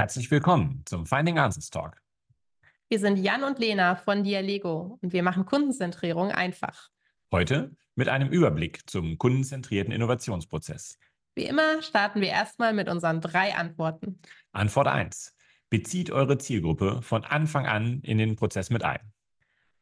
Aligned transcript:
Herzlich 0.00 0.30
willkommen 0.30 0.82
zum 0.86 1.04
Finding 1.04 1.38
Answers 1.38 1.68
Talk. 1.68 2.00
Wir 2.88 2.98
sind 2.98 3.18
Jan 3.18 3.44
und 3.44 3.58
Lena 3.58 3.96
von 3.96 4.24
Dialego 4.24 4.98
und 5.02 5.12
wir 5.12 5.22
machen 5.22 5.44
Kundenzentrierung 5.44 6.32
einfach. 6.32 6.88
Heute 7.30 7.76
mit 7.96 8.08
einem 8.08 8.30
Überblick 8.30 8.88
zum 8.88 9.18
kundenzentrierten 9.18 9.92
Innovationsprozess. 9.92 10.98
Wie 11.34 11.44
immer 11.44 11.82
starten 11.82 12.22
wir 12.22 12.28
erstmal 12.28 12.72
mit 12.72 12.88
unseren 12.88 13.20
drei 13.20 13.54
Antworten. 13.54 14.18
Antwort 14.52 14.86
1. 14.86 15.36
Bezieht 15.68 16.10
eure 16.10 16.38
Zielgruppe 16.38 17.02
von 17.02 17.26
Anfang 17.26 17.66
an 17.66 18.00
in 18.00 18.16
den 18.16 18.36
Prozess 18.36 18.70
mit 18.70 18.82
ein. 18.82 19.12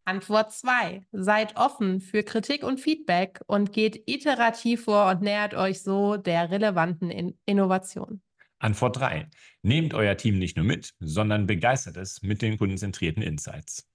Antwort 0.05 0.51
2. 0.53 1.07
Seid 1.13 1.55
offen 1.55 2.01
für 2.01 2.25
Kritik 2.25 2.65
und 2.65 2.81
Feedback 2.81 3.41
und 3.47 3.73
geht 3.73 4.03
iterativ 4.07 4.83
vor 4.83 5.11
und 5.11 5.23
nähert 5.23 5.55
euch 5.55 5.81
so 5.81 6.17
der 6.17 6.51
relevanten 6.51 7.13
in 7.13 7.39
Innovation. 7.47 8.21
Antwort 8.61 8.97
3. 8.97 9.29
Nehmt 9.63 9.95
euer 9.95 10.17
Team 10.17 10.39
nicht 10.39 10.57
nur 10.57 10.67
mit, 10.67 10.95
sondern 10.99 11.47
begeistert 11.47 11.97
es 11.97 12.23
mit 12.23 12.43
den 12.43 12.59
kundenzentrierten 12.59 13.23
Insights. 13.23 13.87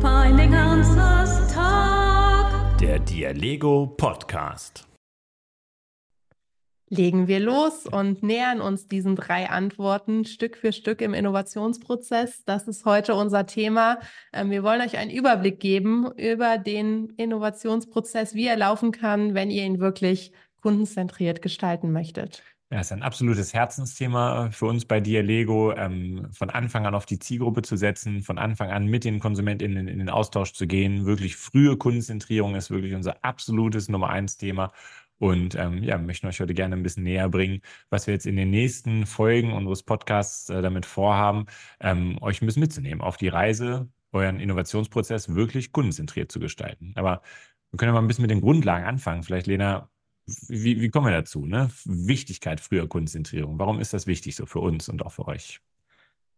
Finding 0.00 0.54
Answers 0.54 1.52
Talk. 1.54 2.78
Der 2.78 2.98
Dialego 2.98 3.86
Podcast. 3.86 4.88
Legen 6.92 7.28
wir 7.28 7.38
los 7.38 7.86
und 7.86 8.24
nähern 8.24 8.60
uns 8.60 8.88
diesen 8.88 9.14
drei 9.14 9.48
Antworten 9.48 10.24
Stück 10.24 10.56
für 10.56 10.72
Stück 10.72 11.00
im 11.00 11.14
Innovationsprozess. 11.14 12.42
Das 12.46 12.66
ist 12.66 12.84
heute 12.84 13.14
unser 13.14 13.46
Thema. 13.46 14.00
Ähm, 14.32 14.50
wir 14.50 14.64
wollen 14.64 14.80
euch 14.80 14.98
einen 14.98 15.12
Überblick 15.12 15.60
geben 15.60 16.10
über 16.16 16.58
den 16.58 17.10
Innovationsprozess, 17.10 18.34
wie 18.34 18.48
er 18.48 18.56
laufen 18.56 18.90
kann, 18.90 19.34
wenn 19.34 19.52
ihr 19.52 19.62
ihn 19.62 19.78
wirklich 19.78 20.32
kundenzentriert 20.60 21.42
gestalten 21.42 21.92
möchtet. 21.92 22.42
Ja, 22.72 22.78
ist 22.80 22.92
ein 22.92 23.02
absolutes 23.02 23.52
Herzensthema 23.52 24.50
für 24.52 24.66
uns 24.66 24.84
bei 24.84 25.00
Dialego, 25.00 25.72
ähm, 25.72 26.28
von 26.30 26.50
Anfang 26.50 26.86
an 26.86 26.94
auf 26.94 27.04
die 27.04 27.18
Zielgruppe 27.18 27.62
zu 27.62 27.76
setzen, 27.76 28.22
von 28.22 28.38
Anfang 28.38 28.70
an 28.70 28.86
mit 28.86 29.02
den 29.02 29.18
KonsumentInnen 29.18 29.88
in 29.88 29.98
den 29.98 30.08
Austausch 30.08 30.52
zu 30.52 30.68
gehen. 30.68 31.04
Wirklich 31.04 31.34
frühe 31.34 31.76
Kundenzentrierung 31.76 32.54
ist 32.54 32.70
wirklich 32.70 32.94
unser 32.94 33.24
absolutes 33.24 33.88
Nummer 33.88 34.10
eins 34.10 34.36
Thema. 34.36 34.72
Und 35.18 35.56
ähm, 35.56 35.82
ja, 35.82 35.98
möchten 35.98 36.28
euch 36.28 36.40
heute 36.40 36.54
gerne 36.54 36.76
ein 36.76 36.82
bisschen 36.84 37.02
näher 37.02 37.28
bringen, 37.28 37.60
was 37.90 38.06
wir 38.06 38.14
jetzt 38.14 38.26
in 38.26 38.36
den 38.36 38.50
nächsten 38.50 39.04
Folgen 39.04 39.52
unseres 39.52 39.82
Podcasts 39.82 40.48
äh, 40.48 40.62
damit 40.62 40.86
vorhaben, 40.86 41.46
ähm, 41.80 42.18
euch 42.22 42.40
ein 42.40 42.46
bisschen 42.46 42.60
mitzunehmen 42.60 43.02
auf 43.02 43.16
die 43.16 43.28
Reise, 43.28 43.88
euren 44.12 44.40
Innovationsprozess 44.40 45.34
wirklich 45.34 45.72
kundenzentriert 45.72 46.30
zu 46.32 46.38
gestalten. 46.40 46.92
Aber 46.94 47.20
wir 47.70 47.78
können 47.78 47.90
ja 47.90 47.94
mal 47.94 48.00
ein 48.00 48.08
bisschen 48.08 48.22
mit 48.22 48.30
den 48.30 48.40
Grundlagen 48.40 48.86
anfangen. 48.86 49.22
Vielleicht, 49.24 49.46
Lena, 49.46 49.90
wie, 50.26 50.80
wie 50.80 50.88
kommen 50.90 51.06
wir 51.06 51.12
dazu? 51.12 51.46
Ne? 51.46 51.70
Wichtigkeit 51.84 52.60
früher 52.60 52.88
Konzentrierung. 52.88 53.58
Warum 53.58 53.80
ist 53.80 53.92
das 53.92 54.06
wichtig 54.06 54.36
so 54.36 54.46
für 54.46 54.60
uns 54.60 54.88
und 54.88 55.04
auch 55.04 55.12
für 55.12 55.26
euch? 55.26 55.60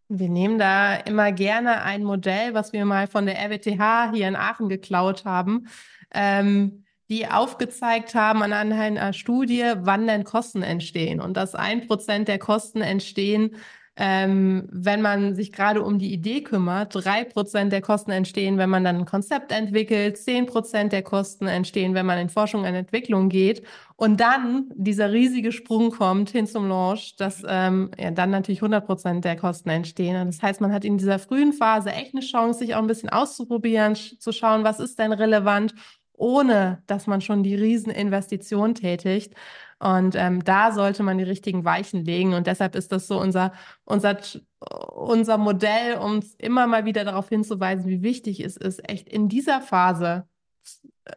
Wir 0.08 0.28
nehmen 0.28 0.58
da 0.58 0.97
immer 0.97 1.33
gerne 1.33 1.83
ein 1.83 2.05
Modell, 2.05 2.55
was 2.55 2.72
wir 2.72 2.84
mal 2.84 3.06
von 3.06 3.27
der 3.27 3.39
RWTH 3.39 4.12
hier 4.12 4.28
in 4.28 4.36
Aachen 4.36 4.69
geklaut 4.69 5.24
haben, 5.24 5.69
ähm, 6.12 6.84
die 7.08 7.27
aufgezeigt 7.27 8.14
haben 8.14 8.42
anhand 8.42 8.74
einer 8.74 9.12
Studie, 9.12 9.72
wann 9.77 10.06
denn 10.06 10.24
Kosten 10.24 10.62
entstehen 10.62 11.20
und 11.20 11.36
dass 11.36 11.55
ein 11.55 11.86
Prozent 11.86 12.28
der 12.28 12.39
Kosten 12.39 12.80
entstehen, 12.80 13.56
ähm, 13.96 14.68
wenn 14.72 15.02
man 15.02 15.34
sich 15.34 15.52
gerade 15.52 15.82
um 15.82 15.98
die 15.98 16.12
Idee 16.12 16.42
kümmert, 16.42 16.94
drei 16.94 17.24
Prozent 17.24 17.72
der 17.72 17.82
Kosten 17.82 18.10
entstehen, 18.10 18.56
wenn 18.56 18.70
man 18.70 18.84
dann 18.84 18.96
ein 18.96 19.04
Konzept 19.04 19.52
entwickelt, 19.52 20.16
zehn 20.16 20.46
Prozent 20.46 20.92
der 20.92 21.02
Kosten 21.02 21.46
entstehen, 21.46 21.94
wenn 21.94 22.06
man 22.06 22.18
in 22.18 22.30
Forschung 22.30 22.62
und 22.62 22.74
Entwicklung 22.74 23.28
geht 23.28 23.62
und 23.96 24.18
dann 24.20 24.70
dieser 24.74 25.12
riesige 25.12 25.52
Sprung 25.52 25.90
kommt 25.90 26.30
hin 26.30 26.46
zum 26.46 26.68
Launch, 26.68 27.17
dass 27.17 27.42
ähm, 27.46 27.90
ja, 27.98 28.11
dann 28.11 28.30
natürlich 28.30 28.61
100 28.62 28.86
Prozent 28.86 29.24
der 29.24 29.36
Kosten 29.36 29.68
entstehen. 29.68 30.17
Und 30.17 30.27
das 30.28 30.42
heißt, 30.42 30.61
man 30.61 30.72
hat 30.72 30.84
in 30.84 30.96
dieser 30.96 31.18
frühen 31.18 31.52
Phase 31.52 31.92
echt 31.92 32.14
eine 32.14 32.22
Chance, 32.24 32.61
sich 32.61 32.74
auch 32.74 32.80
ein 32.80 32.86
bisschen 32.86 33.11
auszuprobieren, 33.11 33.94
zu 33.94 34.33
schauen, 34.33 34.64
was 34.64 34.80
ist 34.80 34.98
denn 34.98 35.12
relevant 35.12 35.74
ohne 36.14 36.83
dass 36.86 37.08
man 37.08 37.20
schon 37.20 37.42
die 37.42 37.56
Rieseninvestition 37.56 38.77
tätigt. 38.77 39.34
Und 39.82 40.14
ähm, 40.14 40.44
da 40.44 40.70
sollte 40.70 41.02
man 41.02 41.18
die 41.18 41.24
richtigen 41.24 41.64
Weichen 41.64 42.04
legen. 42.04 42.34
Und 42.34 42.46
deshalb 42.46 42.76
ist 42.76 42.92
das 42.92 43.08
so 43.08 43.20
unser, 43.20 43.52
unser, 43.84 44.16
unser 44.92 45.38
Modell, 45.38 45.98
um 45.98 46.20
immer 46.38 46.68
mal 46.68 46.84
wieder 46.84 47.04
darauf 47.04 47.28
hinzuweisen, 47.28 47.86
wie 47.86 48.02
wichtig 48.02 48.40
es 48.40 48.56
ist, 48.56 48.88
echt 48.88 49.08
in 49.08 49.28
dieser 49.28 49.60
Phase 49.60 50.28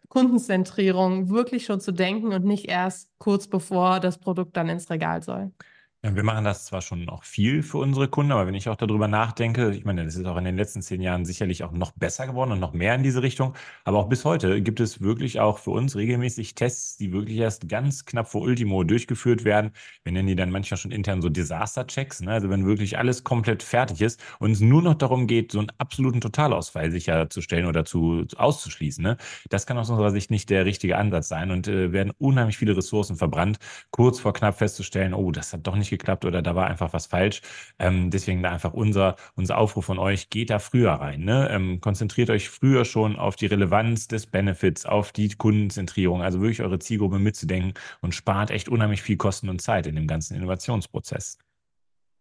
Kundenzentrierung 0.09 1.29
wirklich 1.29 1.65
schon 1.65 1.79
zu 1.79 1.91
denken 1.91 2.33
und 2.33 2.43
nicht 2.43 2.65
erst 2.65 3.11
kurz 3.19 3.47
bevor 3.47 3.99
das 3.99 4.17
Produkt 4.17 4.57
dann 4.57 4.69
ins 4.69 4.89
Regal 4.89 5.21
soll. 5.21 5.51
Ja, 6.05 6.15
wir 6.15 6.21
machen 6.23 6.43
das 6.45 6.65
zwar 6.65 6.83
schon 6.83 7.09
auch 7.09 7.23
viel 7.23 7.63
für 7.63 7.79
unsere 7.79 8.07
Kunden, 8.07 8.31
aber 8.31 8.45
wenn 8.45 8.53
ich 8.53 8.69
auch 8.69 8.75
darüber 8.75 9.07
nachdenke, 9.07 9.71
ich 9.71 9.85
meine, 9.85 10.05
das 10.05 10.15
ist 10.15 10.25
auch 10.27 10.37
in 10.37 10.43
den 10.43 10.55
letzten 10.55 10.83
zehn 10.83 11.01
Jahren 11.01 11.25
sicherlich 11.25 11.63
auch 11.63 11.71
noch 11.71 11.93
besser 11.93 12.27
geworden 12.27 12.51
und 12.51 12.59
noch 12.59 12.73
mehr 12.73 12.93
in 12.93 13.01
diese 13.01 13.23
Richtung. 13.23 13.55
Aber 13.85 13.97
auch 13.97 14.07
bis 14.07 14.23
heute 14.23 14.61
gibt 14.61 14.79
es 14.79 15.01
wirklich 15.01 15.39
auch 15.39 15.57
für 15.57 15.71
uns 15.71 15.95
regelmäßig 15.95 16.53
Tests, 16.53 16.97
die 16.97 17.11
wirklich 17.11 17.39
erst 17.39 17.67
ganz 17.69 18.05
knapp 18.05 18.27
vor 18.27 18.41
Ultimo 18.41 18.83
durchgeführt 18.83 19.45
werden. 19.45 19.71
Wir 20.03 20.11
nennen 20.11 20.27
die 20.27 20.35
dann 20.35 20.51
manchmal 20.51 20.77
schon 20.77 20.91
intern 20.91 21.23
so 21.23 21.29
Disaster-Checks. 21.29 22.21
Ne? 22.21 22.33
Also 22.33 22.51
wenn 22.51 22.67
wirklich 22.67 22.99
alles 22.99 23.23
komplett 23.23 23.63
fertig 23.63 23.99
ist 24.03 24.23
und 24.37 24.51
es 24.51 24.59
nur 24.59 24.83
noch 24.83 24.93
darum 24.93 25.25
geht, 25.25 25.51
so 25.53 25.57
einen 25.57 25.71
absoluten 25.79 26.21
Totalausfall 26.21 26.91
sicherzustellen 26.91 27.65
oder 27.65 27.83
zu, 27.83 28.27
auszuschließen. 28.35 29.03
Ne? 29.03 29.17
Das 29.49 29.65
kann 29.65 29.79
aus 29.79 29.89
unserer 29.89 30.11
Sicht 30.11 30.29
nicht 30.29 30.51
der 30.51 30.65
richtige 30.65 30.97
Ansatz 30.99 31.29
sein 31.29 31.49
und 31.49 31.67
äh, 31.67 31.91
werden 31.91 32.13
unheimlich 32.19 32.57
viele 32.57 32.77
Ressourcen 32.77 33.15
verbrannt, 33.15 33.57
kurz 33.89 34.19
vor 34.19 34.33
knapp 34.33 34.59
festzustellen, 34.59 35.15
oh, 35.15 35.31
das 35.31 35.51
hat 35.51 35.65
doch 35.65 35.75
nicht 35.75 35.94
geklappt 35.97 36.25
oder 36.25 36.41
da 36.41 36.55
war 36.55 36.67
einfach 36.67 36.93
was 36.93 37.07
falsch. 37.07 37.41
Ähm, 37.79 38.09
deswegen 38.11 38.43
da 38.43 38.51
einfach 38.51 38.73
unser, 38.73 39.15
unser 39.35 39.57
Aufruf 39.57 39.85
von 39.85 39.99
euch, 39.99 40.29
geht 40.29 40.49
da 40.49 40.59
früher 40.59 40.91
rein. 40.93 41.21
Ne? 41.23 41.49
Ähm, 41.51 41.81
konzentriert 41.81 42.29
euch 42.29 42.49
früher 42.49 42.85
schon 42.85 43.15
auf 43.17 43.35
die 43.35 43.45
Relevanz 43.47 44.07
des 44.07 44.27
Benefits, 44.27 44.85
auf 44.85 45.11
die 45.11 45.29
Kundenzentrierung, 45.29 46.21
also 46.21 46.41
wirklich 46.41 46.61
eure 46.61 46.79
Zielgruppe 46.79 47.19
mitzudenken 47.19 47.73
und 48.01 48.13
spart 48.15 48.51
echt 48.51 48.69
unheimlich 48.69 49.01
viel 49.01 49.17
Kosten 49.17 49.49
und 49.49 49.61
Zeit 49.61 49.87
in 49.87 49.95
dem 49.95 50.07
ganzen 50.07 50.35
Innovationsprozess. 50.35 51.44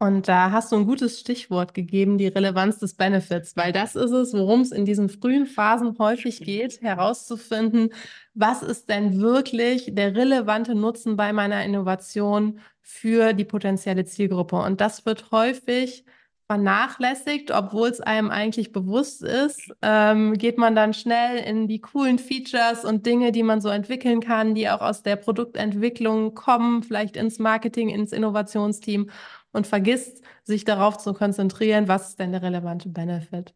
Und 0.04 0.28
da 0.28 0.50
hast 0.50 0.70
du 0.70 0.76
ein 0.76 0.84
gutes 0.84 1.18
Stichwort 1.18 1.72
gegeben, 1.72 2.18
die 2.18 2.26
Relevanz 2.26 2.78
des 2.78 2.92
Benefits, 2.92 3.56
weil 3.56 3.72
das 3.72 3.96
ist 3.96 4.10
es, 4.10 4.34
worum 4.34 4.60
es 4.60 4.70
in 4.70 4.84
diesen 4.84 5.08
frühen 5.08 5.46
Phasen 5.46 5.96
häufig 5.98 6.40
geht, 6.40 6.78
herauszufinden, 6.82 7.88
was 8.34 8.62
ist 8.62 8.90
denn 8.90 9.18
wirklich 9.22 9.94
der 9.94 10.14
relevante 10.14 10.74
Nutzen 10.74 11.16
bei 11.16 11.32
meiner 11.32 11.64
Innovation 11.64 12.60
für 12.82 13.32
die 13.32 13.46
potenzielle 13.46 14.04
Zielgruppe. 14.04 14.56
Und 14.56 14.82
das 14.82 15.06
wird 15.06 15.30
häufig 15.30 16.04
vernachlässigt, 16.48 17.50
obwohl 17.50 17.88
es 17.88 18.02
einem 18.02 18.30
eigentlich 18.30 18.72
bewusst 18.72 19.22
ist, 19.22 19.72
ähm, 19.80 20.34
geht 20.34 20.58
man 20.58 20.74
dann 20.74 20.92
schnell 20.92 21.38
in 21.38 21.66
die 21.66 21.80
coolen 21.80 22.18
Features 22.18 22.84
und 22.84 23.06
Dinge, 23.06 23.32
die 23.32 23.42
man 23.42 23.62
so 23.62 23.70
entwickeln 23.70 24.20
kann, 24.20 24.54
die 24.54 24.68
auch 24.68 24.82
aus 24.82 25.02
der 25.02 25.16
Produktentwicklung 25.16 26.34
kommen, 26.34 26.82
vielleicht 26.82 27.16
ins 27.16 27.38
Marketing, 27.38 27.88
ins 27.88 28.12
Innovationsteam 28.12 29.08
und 29.54 29.66
vergisst, 29.66 30.22
sich 30.42 30.64
darauf 30.64 30.98
zu 30.98 31.14
konzentrieren, 31.14 31.88
was 31.88 32.10
ist 32.10 32.18
denn 32.18 32.32
der 32.32 32.42
relevante 32.42 32.90
Benefit. 32.90 33.54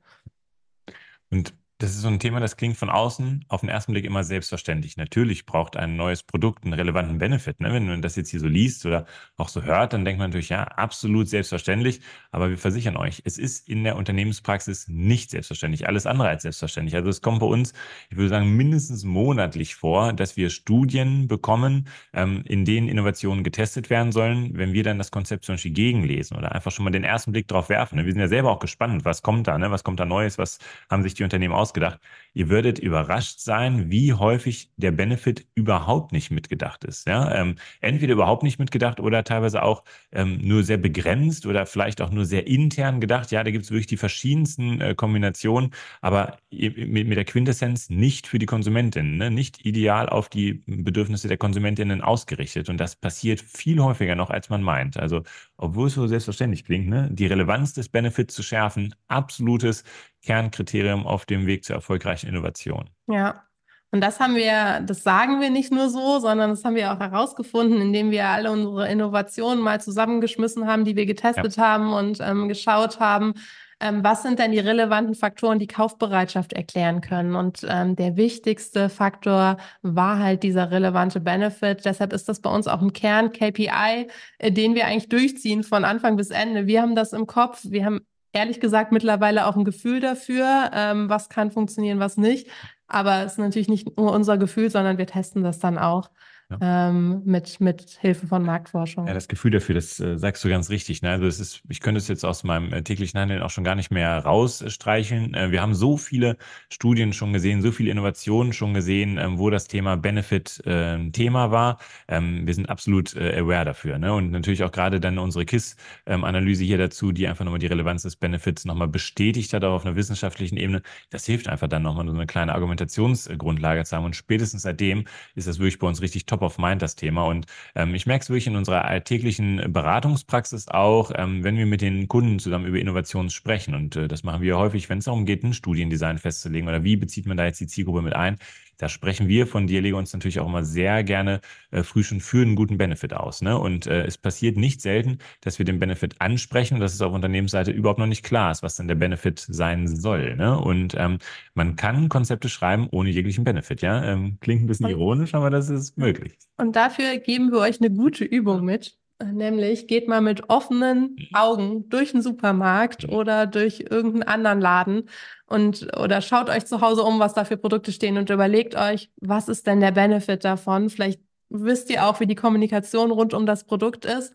Und 1.30 1.52
das 1.80 1.90
ist 1.90 2.00
so 2.00 2.08
ein 2.08 2.18
Thema, 2.18 2.40
das 2.40 2.56
klingt 2.56 2.76
von 2.76 2.90
außen 2.90 3.44
auf 3.46 3.60
den 3.60 3.68
ersten 3.68 3.92
Blick 3.92 4.04
immer 4.04 4.24
selbstverständlich. 4.24 4.96
Natürlich 4.96 5.46
braucht 5.46 5.76
ein 5.76 5.94
neues 5.94 6.24
Produkt 6.24 6.64
einen 6.64 6.72
relevanten 6.72 7.18
Benefit. 7.18 7.60
Ne? 7.60 7.72
Wenn 7.72 7.86
man 7.86 8.02
das 8.02 8.16
jetzt 8.16 8.30
hier 8.30 8.40
so 8.40 8.48
liest 8.48 8.84
oder 8.84 9.06
auch 9.36 9.48
so 9.48 9.62
hört, 9.62 9.92
dann 9.92 10.04
denkt 10.04 10.18
man 10.18 10.30
natürlich, 10.30 10.48
ja, 10.48 10.64
absolut 10.64 11.28
selbstverständlich. 11.28 12.00
Aber 12.32 12.50
wir 12.50 12.58
versichern 12.58 12.96
euch, 12.96 13.22
es 13.24 13.38
ist 13.38 13.68
in 13.68 13.84
der 13.84 13.94
Unternehmenspraxis 13.94 14.88
nicht 14.88 15.30
selbstverständlich. 15.30 15.86
Alles 15.86 16.06
andere 16.06 16.26
als 16.26 16.42
selbstverständlich. 16.42 16.96
Also 16.96 17.10
es 17.10 17.22
kommt 17.22 17.38
bei 17.38 17.46
uns, 17.46 17.72
ich 18.10 18.16
würde 18.16 18.30
sagen, 18.30 18.56
mindestens 18.56 19.04
monatlich 19.04 19.76
vor, 19.76 20.12
dass 20.12 20.36
wir 20.36 20.50
Studien 20.50 21.28
bekommen, 21.28 21.86
ähm, 22.12 22.42
in 22.44 22.64
denen 22.64 22.88
Innovationen 22.88 23.44
getestet 23.44 23.88
werden 23.88 24.10
sollen. 24.10 24.50
Wenn 24.58 24.72
wir 24.72 24.82
dann 24.82 24.98
das 24.98 25.12
Konzept 25.12 25.44
zum 25.44 25.54
Beispiel 25.54 25.70
gegenlesen 25.70 26.36
oder 26.36 26.50
einfach 26.50 26.72
schon 26.72 26.84
mal 26.84 26.90
den 26.90 27.04
ersten 27.04 27.30
Blick 27.30 27.46
drauf 27.46 27.68
werfen. 27.68 27.98
Ne? 27.98 28.04
Wir 28.04 28.12
sind 28.12 28.20
ja 28.20 28.26
selber 28.26 28.50
auch 28.50 28.58
gespannt, 28.58 29.04
was 29.04 29.22
kommt 29.22 29.46
da, 29.46 29.56
ne? 29.58 29.70
was 29.70 29.84
kommt 29.84 30.00
da 30.00 30.04
Neues, 30.04 30.38
was 30.38 30.58
haben 30.90 31.04
sich 31.04 31.14
die 31.14 31.22
Unternehmen 31.22 31.54
aus 31.54 31.67
ausgedacht. 31.68 32.00
Ihr 32.34 32.48
würdet 32.48 32.78
überrascht 32.78 33.40
sein, 33.40 33.90
wie 33.90 34.12
häufig 34.12 34.70
der 34.76 34.92
Benefit 34.92 35.46
überhaupt 35.54 36.12
nicht 36.12 36.30
mitgedacht 36.30 36.84
ist. 36.84 37.06
Ja? 37.06 37.34
Ähm, 37.34 37.56
entweder 37.80 38.12
überhaupt 38.12 38.42
nicht 38.42 38.58
mitgedacht 38.58 39.00
oder 39.00 39.24
teilweise 39.24 39.62
auch 39.62 39.82
ähm, 40.12 40.38
nur 40.42 40.62
sehr 40.62 40.76
begrenzt 40.78 41.46
oder 41.46 41.66
vielleicht 41.66 42.00
auch 42.00 42.10
nur 42.10 42.24
sehr 42.24 42.46
intern 42.46 43.00
gedacht. 43.00 43.30
Ja, 43.32 43.42
da 43.44 43.50
gibt 43.50 43.64
es 43.64 43.70
wirklich 43.70 43.88
die 43.88 43.96
verschiedensten 43.96 44.80
äh, 44.80 44.94
Kombinationen, 44.94 45.72
aber 46.00 46.38
mit, 46.50 47.08
mit, 47.08 47.16
der 47.16 47.24
Quintessenz 47.24 47.90
nicht 47.90 48.26
für 48.26 48.38
die 48.38 48.46
Konsumentinnen, 48.46 49.16
ne? 49.16 49.30
nicht 49.30 49.66
ideal 49.66 50.08
auf 50.08 50.28
die 50.28 50.62
Bedürfnisse 50.66 51.28
der 51.28 51.38
Konsumentinnen 51.38 52.02
ausgerichtet. 52.02 52.68
Und 52.68 52.78
das 52.78 52.96
passiert 52.96 53.40
viel 53.40 53.80
häufiger 53.80 54.14
noch, 54.14 54.30
als 54.30 54.48
man 54.48 54.62
meint. 54.62 54.96
Also, 54.96 55.22
obwohl 55.58 55.88
es 55.88 55.94
so 55.94 56.06
selbstverständlich 56.06 56.64
klingt, 56.64 56.88
ne? 56.88 57.08
die 57.12 57.26
Relevanz 57.26 57.74
des 57.74 57.88
Benefits 57.88 58.34
zu 58.34 58.42
schärfen, 58.42 58.94
absolutes 59.08 59.84
Kernkriterium 60.22 61.06
auf 61.06 61.26
dem 61.26 61.46
Weg 61.46 61.64
zur 61.64 61.76
erfolgreichen 61.76 62.28
Innovation. 62.28 62.88
Ja. 63.08 63.42
Und 63.90 64.02
das 64.02 64.20
haben 64.20 64.34
wir, 64.34 64.80
das 64.80 65.02
sagen 65.02 65.40
wir 65.40 65.50
nicht 65.50 65.72
nur 65.72 65.88
so, 65.88 66.18
sondern 66.18 66.50
das 66.50 66.62
haben 66.64 66.74
wir 66.74 66.92
auch 66.92 67.00
herausgefunden, 67.00 67.80
indem 67.80 68.10
wir 68.10 68.26
alle 68.26 68.52
unsere 68.52 68.88
Innovationen 68.90 69.62
mal 69.62 69.80
zusammengeschmissen 69.80 70.66
haben, 70.66 70.84
die 70.84 70.94
wir 70.94 71.06
getestet 71.06 71.56
ja. 71.56 71.62
haben 71.62 71.92
und 71.92 72.20
ähm, 72.20 72.48
geschaut 72.48 73.00
haben, 73.00 73.34
ähm, 73.80 74.02
was 74.02 74.22
sind 74.22 74.38
denn 74.38 74.52
die 74.52 74.58
relevanten 74.58 75.14
Faktoren, 75.14 75.58
die 75.58 75.66
Kaufbereitschaft 75.66 76.52
erklären 76.52 77.00
können? 77.00 77.36
Und 77.36 77.64
ähm, 77.68 77.94
der 77.94 78.16
wichtigste 78.16 78.88
Faktor 78.88 79.56
war 79.82 80.18
halt 80.18 80.42
dieser 80.42 80.70
relevante 80.70 81.20
Benefit. 81.20 81.84
Deshalb 81.84 82.12
ist 82.12 82.28
das 82.28 82.40
bei 82.40 82.50
uns 82.50 82.66
auch 82.66 82.82
ein 82.82 82.92
Kern-KPI, 82.92 84.08
äh, 84.38 84.52
den 84.52 84.74
wir 84.74 84.86
eigentlich 84.86 85.08
durchziehen 85.08 85.62
von 85.62 85.84
Anfang 85.84 86.16
bis 86.16 86.30
Ende. 86.30 86.66
Wir 86.66 86.82
haben 86.82 86.96
das 86.96 87.12
im 87.12 87.26
Kopf. 87.26 87.60
Wir 87.64 87.84
haben 87.84 88.00
ehrlich 88.32 88.60
gesagt 88.60 88.90
mittlerweile 88.90 89.46
auch 89.46 89.56
ein 89.56 89.64
Gefühl 89.64 90.00
dafür, 90.00 90.70
ähm, 90.74 91.08
was 91.08 91.28
kann 91.28 91.50
funktionieren, 91.50 92.00
was 92.00 92.16
nicht. 92.16 92.48
Aber 92.88 93.24
es 93.24 93.32
ist 93.32 93.38
natürlich 93.38 93.68
nicht 93.68 93.96
nur 93.96 94.12
unser 94.12 94.38
Gefühl, 94.38 94.70
sondern 94.70 94.98
wir 94.98 95.06
testen 95.06 95.42
das 95.44 95.58
dann 95.58 95.78
auch 95.78 96.10
ja. 96.50 96.88
ähm, 96.88 97.22
mit, 97.24 97.60
mit 97.60 97.98
Hilfe 98.00 98.26
von 98.26 98.42
Marktforschung. 98.42 99.06
Ja, 99.06 99.14
das 99.14 99.28
Gefühl 99.28 99.50
dafür, 99.50 99.74
das 99.74 100.00
äh, 100.00 100.18
sagst 100.18 100.42
du 100.44 100.48
ganz 100.48 100.70
richtig. 100.70 101.02
Ne? 101.02 101.10
Also 101.10 101.26
es 101.26 101.40
ist, 101.40 101.62
ich 101.68 101.80
könnte 101.80 101.98
es 101.98 102.08
jetzt 102.08 102.24
aus 102.24 102.42
meinem 102.42 102.72
äh, 102.72 102.82
täglichen 102.82 103.20
Handeln 103.20 103.42
auch 103.42 103.50
schon 103.50 103.64
gar 103.64 103.74
nicht 103.74 103.90
mehr 103.90 104.18
rausstreicheln. 104.18 105.34
Äh, 105.34 105.50
wir 105.50 105.60
haben 105.60 105.74
so 105.74 105.96
viele 105.96 106.36
Studien 106.70 107.12
schon 107.12 107.32
gesehen, 107.32 107.60
so 107.60 107.70
viele 107.70 107.90
Innovationen 107.90 108.52
schon 108.52 108.72
gesehen, 108.72 109.18
ähm, 109.18 109.38
wo 109.38 109.50
das 109.50 109.68
Thema 109.68 109.96
Benefit 109.96 110.62
äh, 110.64 111.10
Thema 111.10 111.50
war. 111.50 111.78
Ähm, 112.08 112.46
wir 112.46 112.54
sind 112.54 112.70
absolut 112.70 113.14
äh, 113.14 113.38
aware 113.38 113.66
dafür. 113.66 113.98
Ne? 113.98 114.14
Und 114.14 114.30
natürlich 114.30 114.64
auch 114.64 114.72
gerade 114.72 115.00
dann 115.00 115.18
unsere 115.18 115.44
KISS-Analyse 115.44 116.64
hier 116.64 116.78
dazu, 116.78 117.12
die 117.12 117.28
einfach 117.28 117.44
nochmal 117.44 117.60
die 117.60 117.66
Relevanz 117.66 118.02
des 118.02 118.16
Benefits 118.16 118.64
nochmal 118.64 118.88
bestätigt 118.88 119.52
hat, 119.52 119.64
auch 119.64 119.74
auf 119.74 119.86
einer 119.86 119.96
wissenschaftlichen 119.96 120.56
Ebene. 120.56 120.82
Das 121.10 121.26
hilft 121.26 121.48
einfach 121.48 121.68
dann 121.68 121.82
nochmal 121.82 122.06
so 122.06 122.14
eine 122.14 122.26
kleine 122.26 122.54
Argumentationsgrundlage 122.54 123.84
zu 123.84 123.96
haben. 123.96 124.06
Und 124.06 124.16
spätestens 124.16 124.62
seitdem 124.62 125.04
ist 125.34 125.46
das 125.46 125.58
wirklich 125.58 125.78
bei 125.78 125.86
uns 125.86 126.00
richtig 126.00 126.24
top 126.24 126.37
top 126.38 126.42
of 126.42 126.58
mind, 126.58 126.82
das 126.82 126.94
Thema. 126.96 127.24
Und 127.26 127.46
ähm, 127.74 127.94
ich 127.94 128.06
merke 128.06 128.22
es 128.22 128.30
wirklich 128.30 128.46
in 128.46 128.56
unserer 128.56 128.84
alltäglichen 128.84 129.72
Beratungspraxis 129.72 130.68
auch, 130.68 131.10
ähm, 131.14 131.44
wenn 131.44 131.56
wir 131.56 131.66
mit 131.66 131.80
den 131.80 132.08
Kunden 132.08 132.38
zusammen 132.38 132.66
über 132.66 132.78
Innovationen 132.78 133.30
sprechen. 133.30 133.74
Und 133.74 133.96
äh, 133.96 134.08
das 134.08 134.22
machen 134.22 134.42
wir 134.42 134.56
häufig, 134.56 134.88
wenn 134.88 134.98
es 134.98 135.06
darum 135.06 135.24
geht, 135.26 135.42
ein 135.42 135.54
Studiendesign 135.54 136.18
festzulegen 136.18 136.68
oder 136.68 136.84
wie 136.84 136.96
bezieht 136.96 137.26
man 137.26 137.36
da 137.36 137.44
jetzt 137.44 137.60
die 137.60 137.66
Zielgruppe 137.66 138.02
mit 138.02 138.14
ein. 138.14 138.38
Da 138.78 138.88
sprechen 138.88 139.28
wir 139.28 139.46
von 139.46 139.66
dir, 139.66 139.82
lege 139.82 139.96
uns 139.96 140.12
natürlich 140.12 140.40
auch 140.40 140.46
immer 140.46 140.64
sehr 140.64 141.04
gerne 141.04 141.40
äh, 141.70 141.82
früh 141.82 142.02
schon 142.02 142.20
für 142.20 142.42
einen 142.42 142.54
guten 142.54 142.78
Benefit 142.78 143.12
aus. 143.12 143.42
Ne? 143.42 143.58
Und 143.58 143.86
äh, 143.86 144.04
es 144.04 144.16
passiert 144.16 144.56
nicht 144.56 144.80
selten, 144.80 145.18
dass 145.40 145.58
wir 145.58 145.66
den 145.66 145.78
Benefit 145.80 146.20
ansprechen 146.20 146.74
und 146.74 146.80
dass 146.80 146.94
es 146.94 147.02
auf 147.02 147.12
Unternehmensseite 147.12 147.72
überhaupt 147.72 147.98
noch 147.98 148.06
nicht 148.06 148.24
klar 148.24 148.52
ist, 148.52 148.62
was 148.62 148.76
denn 148.76 148.88
der 148.88 148.94
Benefit 148.94 149.44
sein 149.48 149.88
soll. 149.88 150.36
Ne? 150.36 150.58
Und 150.58 150.94
ähm, 150.96 151.18
man 151.54 151.76
kann 151.76 152.08
Konzepte 152.08 152.48
schreiben 152.48 152.88
ohne 152.90 153.10
jeglichen 153.10 153.44
Benefit. 153.44 153.82
Ja, 153.82 154.02
ähm, 154.04 154.38
klingt 154.40 154.62
ein 154.62 154.66
bisschen 154.66 154.88
ironisch, 154.88 155.34
aber 155.34 155.50
das 155.50 155.68
ist 155.68 155.98
möglich. 155.98 156.38
Und 156.56 156.76
dafür 156.76 157.18
geben 157.18 157.50
wir 157.50 157.58
euch 157.58 157.80
eine 157.80 157.90
gute 157.90 158.24
Übung 158.24 158.64
mit. 158.64 158.96
Nämlich 159.24 159.88
geht 159.88 160.06
mal 160.06 160.20
mit 160.20 160.48
offenen 160.48 161.16
mhm. 161.18 161.28
Augen 161.34 161.88
durch 161.88 162.12
den 162.12 162.22
Supermarkt 162.22 163.08
mhm. 163.08 163.14
oder 163.14 163.46
durch 163.46 163.86
irgendeinen 163.90 164.22
anderen 164.22 164.60
Laden 164.60 165.08
und 165.46 165.88
oder 165.98 166.20
schaut 166.20 166.50
euch 166.50 166.66
zu 166.66 166.80
Hause 166.80 167.02
um, 167.02 167.18
was 167.18 167.34
da 167.34 167.44
für 167.44 167.56
Produkte 167.56 167.90
stehen 167.90 168.16
und 168.16 168.30
überlegt 168.30 168.76
euch, 168.76 169.10
was 169.16 169.48
ist 169.48 169.66
denn 169.66 169.80
der 169.80 169.92
Benefit 169.92 170.44
davon? 170.44 170.88
Vielleicht 170.88 171.20
wisst 171.48 171.90
ihr 171.90 172.06
auch, 172.06 172.20
wie 172.20 172.26
die 172.26 172.34
Kommunikation 172.34 173.10
rund 173.10 173.34
um 173.34 173.46
das 173.46 173.64
Produkt 173.64 174.04
ist. 174.04 174.34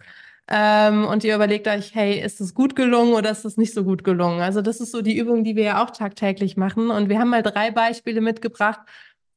Ähm, 0.49 1.05
und 1.05 1.23
ihr 1.23 1.35
überlegt 1.35 1.67
euch, 1.67 1.95
hey, 1.95 2.19
ist 2.19 2.41
es 2.41 2.53
gut 2.53 2.75
gelungen 2.75 3.13
oder 3.13 3.31
ist 3.31 3.45
es 3.45 3.55
nicht 3.55 3.73
so 3.73 3.83
gut 3.85 4.03
gelungen? 4.03 4.41
Also 4.41 4.61
das 4.61 4.81
ist 4.81 4.91
so 4.91 5.01
die 5.01 5.17
Übung, 5.17 5.43
die 5.43 5.55
wir 5.55 5.63
ja 5.63 5.83
auch 5.83 5.91
tagtäglich 5.91 6.57
machen. 6.57 6.89
Und 6.89 7.07
wir 7.07 7.19
haben 7.19 7.29
mal 7.29 7.43
drei 7.43 7.71
Beispiele 7.71 8.19
mitgebracht, 8.19 8.81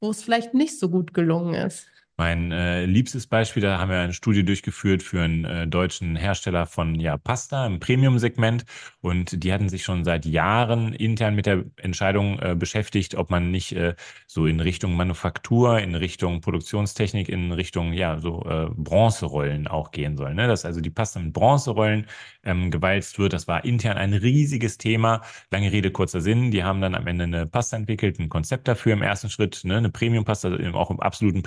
wo 0.01 0.11
es 0.11 0.23
vielleicht 0.23 0.55
nicht 0.55 0.79
so 0.79 0.89
gut 0.89 1.15
gelungen 1.15 1.55
ist. 1.55 1.87
Mein 2.19 2.51
äh, 2.51 2.87
liebstes 2.87 3.27
Beispiel, 3.27 3.63
da 3.63 3.79
haben 3.79 3.91
wir 3.91 3.99
eine 3.99 4.15
Studie 4.15 4.43
durchgeführt 4.43 5.03
für 5.03 5.21
einen 5.21 5.45
äh, 5.45 5.69
deutschen 5.69 6.17
Hersteller 6.17 6.65
von 6.65 6.99
ja, 6.99 7.19
Pasta 7.19 7.67
im 7.67 7.79
Premium-Segment 7.79 8.65
und 9.03 9.45
die 9.45 9.53
hatten 9.53 9.69
sich 9.69 9.85
schon 9.85 10.03
seit 10.03 10.25
Jahren 10.25 10.95
intern 10.95 11.35
mit 11.35 11.45
der 11.45 11.65
Entscheidung 11.77 12.39
äh, 12.39 12.57
beschäftigt, 12.59 13.17
ob 13.17 13.29
man 13.31 13.51
nicht 13.51 13.73
äh, 13.73 13.95
so 14.27 14.47
in 14.47 14.61
Richtung 14.61 14.95
Manufaktur, 14.97 15.79
in 15.79 15.95
Richtung 15.95 16.41
Produktionstechnik, 16.41 17.29
in 17.29 17.53
Richtung 17.53 17.93
ja 17.93 18.19
so 18.19 18.43
äh, 18.49 18.71
Bronzerollen 18.75 19.67
auch 19.69 19.91
gehen 19.91 20.17
soll. 20.17 20.33
Ne? 20.33 20.47
Dass 20.49 20.65
also 20.65 20.81
die 20.81 20.91
Pasta 20.91 21.21
mit 21.21 21.35
Bronzerollen 21.35 22.07
ähm, 22.45 22.71
gewalzt 22.71 23.19
wird. 23.19 23.35
Das 23.35 23.47
war 23.47 23.65
intern 23.65 23.99
ein 23.99 24.15
riesiges 24.15 24.79
Thema. 24.79 25.21
Lange 25.51 25.71
Rede, 25.71 25.91
kurzer 25.91 26.23
Sinn. 26.23 26.51
Die 26.51 26.65
haben 26.65 26.81
dann 26.81 26.95
am 26.95 27.07
Ende 27.07 27.25
eine 27.25 27.47
Pasta 27.47 27.77
entwickelt, 27.77 28.19
ein 28.19 28.31
Konzept 28.31 28.69
dafür 28.69 28.95
im 28.95 29.03
ersten 29.03 29.29
Schritt, 29.29 29.61
ne? 29.65 29.77
eine 29.77 29.91
Premium-Pasta, 29.91 30.57
auch 30.73 30.91
im 30.91 31.01
absoluten 31.01 31.43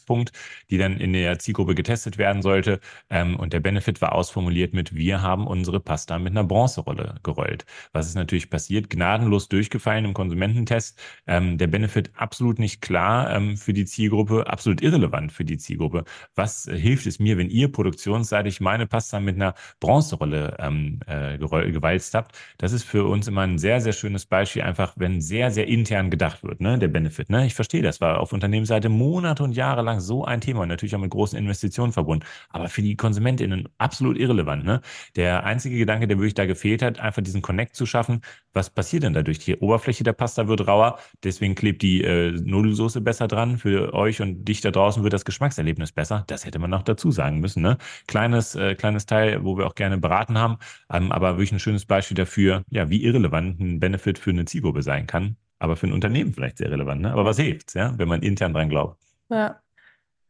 Premium-Preispunkt, 0.00 0.32
die 0.70 0.78
dann 0.78 1.00
in 1.00 1.12
der 1.12 1.38
Zielgruppe 1.38 1.74
getestet 1.74 2.18
werden 2.18 2.42
sollte. 2.42 2.80
Ähm, 3.10 3.36
und 3.36 3.52
der 3.52 3.60
Benefit 3.60 4.00
war 4.00 4.14
ausformuliert 4.14 4.74
mit, 4.74 4.94
wir 4.94 5.22
haben 5.22 5.46
unsere 5.46 5.80
Pasta 5.80 6.18
mit 6.18 6.32
einer 6.32 6.44
Bronzerolle 6.44 7.16
gerollt. 7.22 7.64
Was 7.92 8.06
ist 8.08 8.14
natürlich 8.14 8.50
passiert? 8.50 8.90
Gnadenlos 8.90 9.48
durchgefallen 9.48 10.04
im 10.04 10.14
Konsumententest. 10.14 11.00
Ähm, 11.26 11.58
der 11.58 11.66
Benefit 11.66 12.10
absolut 12.16 12.58
nicht 12.58 12.80
klar 12.80 13.34
ähm, 13.34 13.56
für 13.56 13.72
die 13.72 13.84
Zielgruppe, 13.84 14.46
absolut 14.46 14.82
irrelevant 14.82 15.32
für 15.32 15.44
die 15.44 15.58
Zielgruppe. 15.58 16.04
Was 16.34 16.66
äh, 16.66 16.76
hilft 16.78 17.06
es 17.06 17.18
mir, 17.18 17.38
wenn 17.38 17.50
ihr 17.50 17.70
produktionsseitig 17.70 18.60
meine 18.60 18.86
Pasta 18.86 19.20
mit 19.20 19.36
einer 19.36 19.54
Bronzerolle 19.80 20.18
Rolle 20.18 20.56
ähm, 20.58 21.00
äh, 21.06 21.38
gewalzt 21.38 22.14
habt. 22.14 22.36
Das 22.58 22.72
ist 22.72 22.84
für 22.84 23.04
uns 23.04 23.28
immer 23.28 23.42
ein 23.42 23.58
sehr, 23.58 23.80
sehr 23.80 23.92
schönes 23.92 24.26
Beispiel, 24.26 24.62
einfach 24.62 24.94
wenn 24.96 25.20
sehr, 25.20 25.50
sehr 25.50 25.66
intern 25.66 26.10
gedacht 26.10 26.42
wird, 26.42 26.60
ne, 26.60 26.78
der 26.78 26.88
Benefit. 26.88 27.30
Ne? 27.30 27.46
Ich 27.46 27.54
verstehe, 27.54 27.82
das 27.82 28.00
war 28.00 28.20
auf 28.20 28.32
Unternehmensseite 28.32 28.88
Monate 28.88 29.42
und 29.42 29.52
Jahre 29.56 29.82
lang 29.82 29.87
so 29.98 30.24
ein 30.24 30.40
Thema 30.40 30.62
und 30.62 30.68
natürlich 30.68 30.94
auch 30.94 31.00
mit 31.00 31.10
großen 31.10 31.38
Investitionen 31.38 31.92
verbunden, 31.92 32.24
aber 32.50 32.68
für 32.68 32.82
die 32.82 32.96
KonsumentInnen 32.96 33.68
absolut 33.78 34.18
irrelevant. 34.18 34.64
Ne? 34.64 34.80
Der 35.16 35.44
einzige 35.44 35.78
Gedanke, 35.78 36.06
der 36.06 36.18
wirklich 36.18 36.34
da 36.34 36.46
gefehlt 36.46 36.82
hat, 36.82 37.00
einfach 37.00 37.22
diesen 37.22 37.42
Connect 37.42 37.74
zu 37.74 37.86
schaffen. 37.86 38.20
Was 38.52 38.70
passiert 38.70 39.02
denn 39.02 39.12
dadurch? 39.14 39.38
Die 39.38 39.56
Oberfläche 39.56 40.04
der 40.04 40.12
Pasta 40.12 40.48
wird 40.48 40.66
rauer, 40.66 40.98
deswegen 41.24 41.54
klebt 41.54 41.82
die 41.82 42.02
äh, 42.02 42.32
Nudelsoße 42.32 43.00
besser 43.00 43.28
dran. 43.28 43.58
Für 43.58 43.94
euch 43.94 44.20
und 44.20 44.44
dich 44.44 44.60
da 44.60 44.70
draußen 44.70 45.02
wird 45.02 45.12
das 45.12 45.24
Geschmackserlebnis 45.24 45.92
besser. 45.92 46.24
Das 46.26 46.44
hätte 46.44 46.58
man 46.58 46.70
noch 46.70 46.82
dazu 46.82 47.10
sagen 47.10 47.40
müssen. 47.40 47.62
Ne? 47.62 47.78
Kleines, 48.06 48.54
äh, 48.54 48.74
kleines 48.74 49.06
Teil, 49.06 49.44
wo 49.44 49.56
wir 49.56 49.66
auch 49.66 49.74
gerne 49.74 49.98
beraten 49.98 50.38
haben. 50.38 50.58
Ähm, 50.90 51.12
aber 51.12 51.36
wirklich 51.36 51.52
ein 51.52 51.58
schönes 51.58 51.86
Beispiel 51.86 52.16
dafür, 52.16 52.64
ja, 52.70 52.90
wie 52.90 53.02
irrelevant 53.04 53.60
ein 53.60 53.80
Benefit 53.80 54.18
für 54.18 54.30
eine 54.30 54.44
Zielgruppe 54.44 54.82
sein 54.82 55.06
kann, 55.06 55.36
aber 55.58 55.76
für 55.76 55.86
ein 55.86 55.92
Unternehmen 55.92 56.32
vielleicht 56.32 56.58
sehr 56.58 56.70
relevant. 56.70 57.02
Ne? 57.02 57.12
Aber 57.12 57.24
was 57.24 57.38
hilft 57.38 57.74
ja, 57.74 57.96
wenn 57.98 58.08
man 58.08 58.22
intern 58.22 58.52
dran 58.52 58.68
glaubt? 58.68 59.00
Ja. 59.30 59.60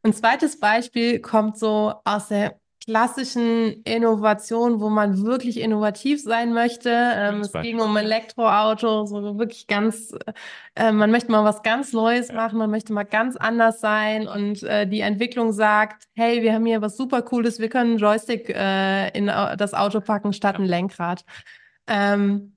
Ein 0.08 0.14
zweites 0.14 0.58
Beispiel 0.58 1.20
kommt 1.20 1.58
so 1.58 1.92
aus 2.04 2.28
der 2.28 2.58
klassischen 2.82 3.82
Innovation, 3.82 4.80
wo 4.80 4.88
man 4.88 5.22
wirklich 5.22 5.60
innovativ 5.60 6.22
sein 6.22 6.54
möchte. 6.54 6.88
Ähm, 6.90 7.42
es 7.42 7.52
ging 7.52 7.78
um 7.78 7.94
Elektroauto, 7.94 9.04
so 9.04 9.38
wirklich 9.38 9.66
ganz, 9.66 10.16
äh, 10.76 10.92
man 10.92 11.10
möchte 11.10 11.30
mal 11.30 11.44
was 11.44 11.62
ganz 11.62 11.92
Neues 11.92 12.28
ja. 12.28 12.36
machen, 12.36 12.58
man 12.58 12.70
möchte 12.70 12.94
mal 12.94 13.02
ganz 13.02 13.36
anders 13.36 13.80
sein 13.80 14.26
und 14.26 14.62
äh, 14.62 14.86
die 14.86 15.00
Entwicklung 15.00 15.52
sagt, 15.52 16.04
hey, 16.14 16.40
wir 16.40 16.54
haben 16.54 16.64
hier 16.64 16.80
was 16.80 16.96
super 16.96 17.20
Cooles, 17.20 17.58
wir 17.58 17.68
können 17.68 17.90
einen 17.90 17.98
Joystick 17.98 18.48
äh, 18.48 19.10
in 19.10 19.26
das 19.26 19.74
Auto 19.74 20.00
packen 20.00 20.32
statt 20.32 20.54
ja. 20.54 20.60
ein 20.60 20.66
Lenkrad. 20.66 21.26
Ähm, 21.86 22.56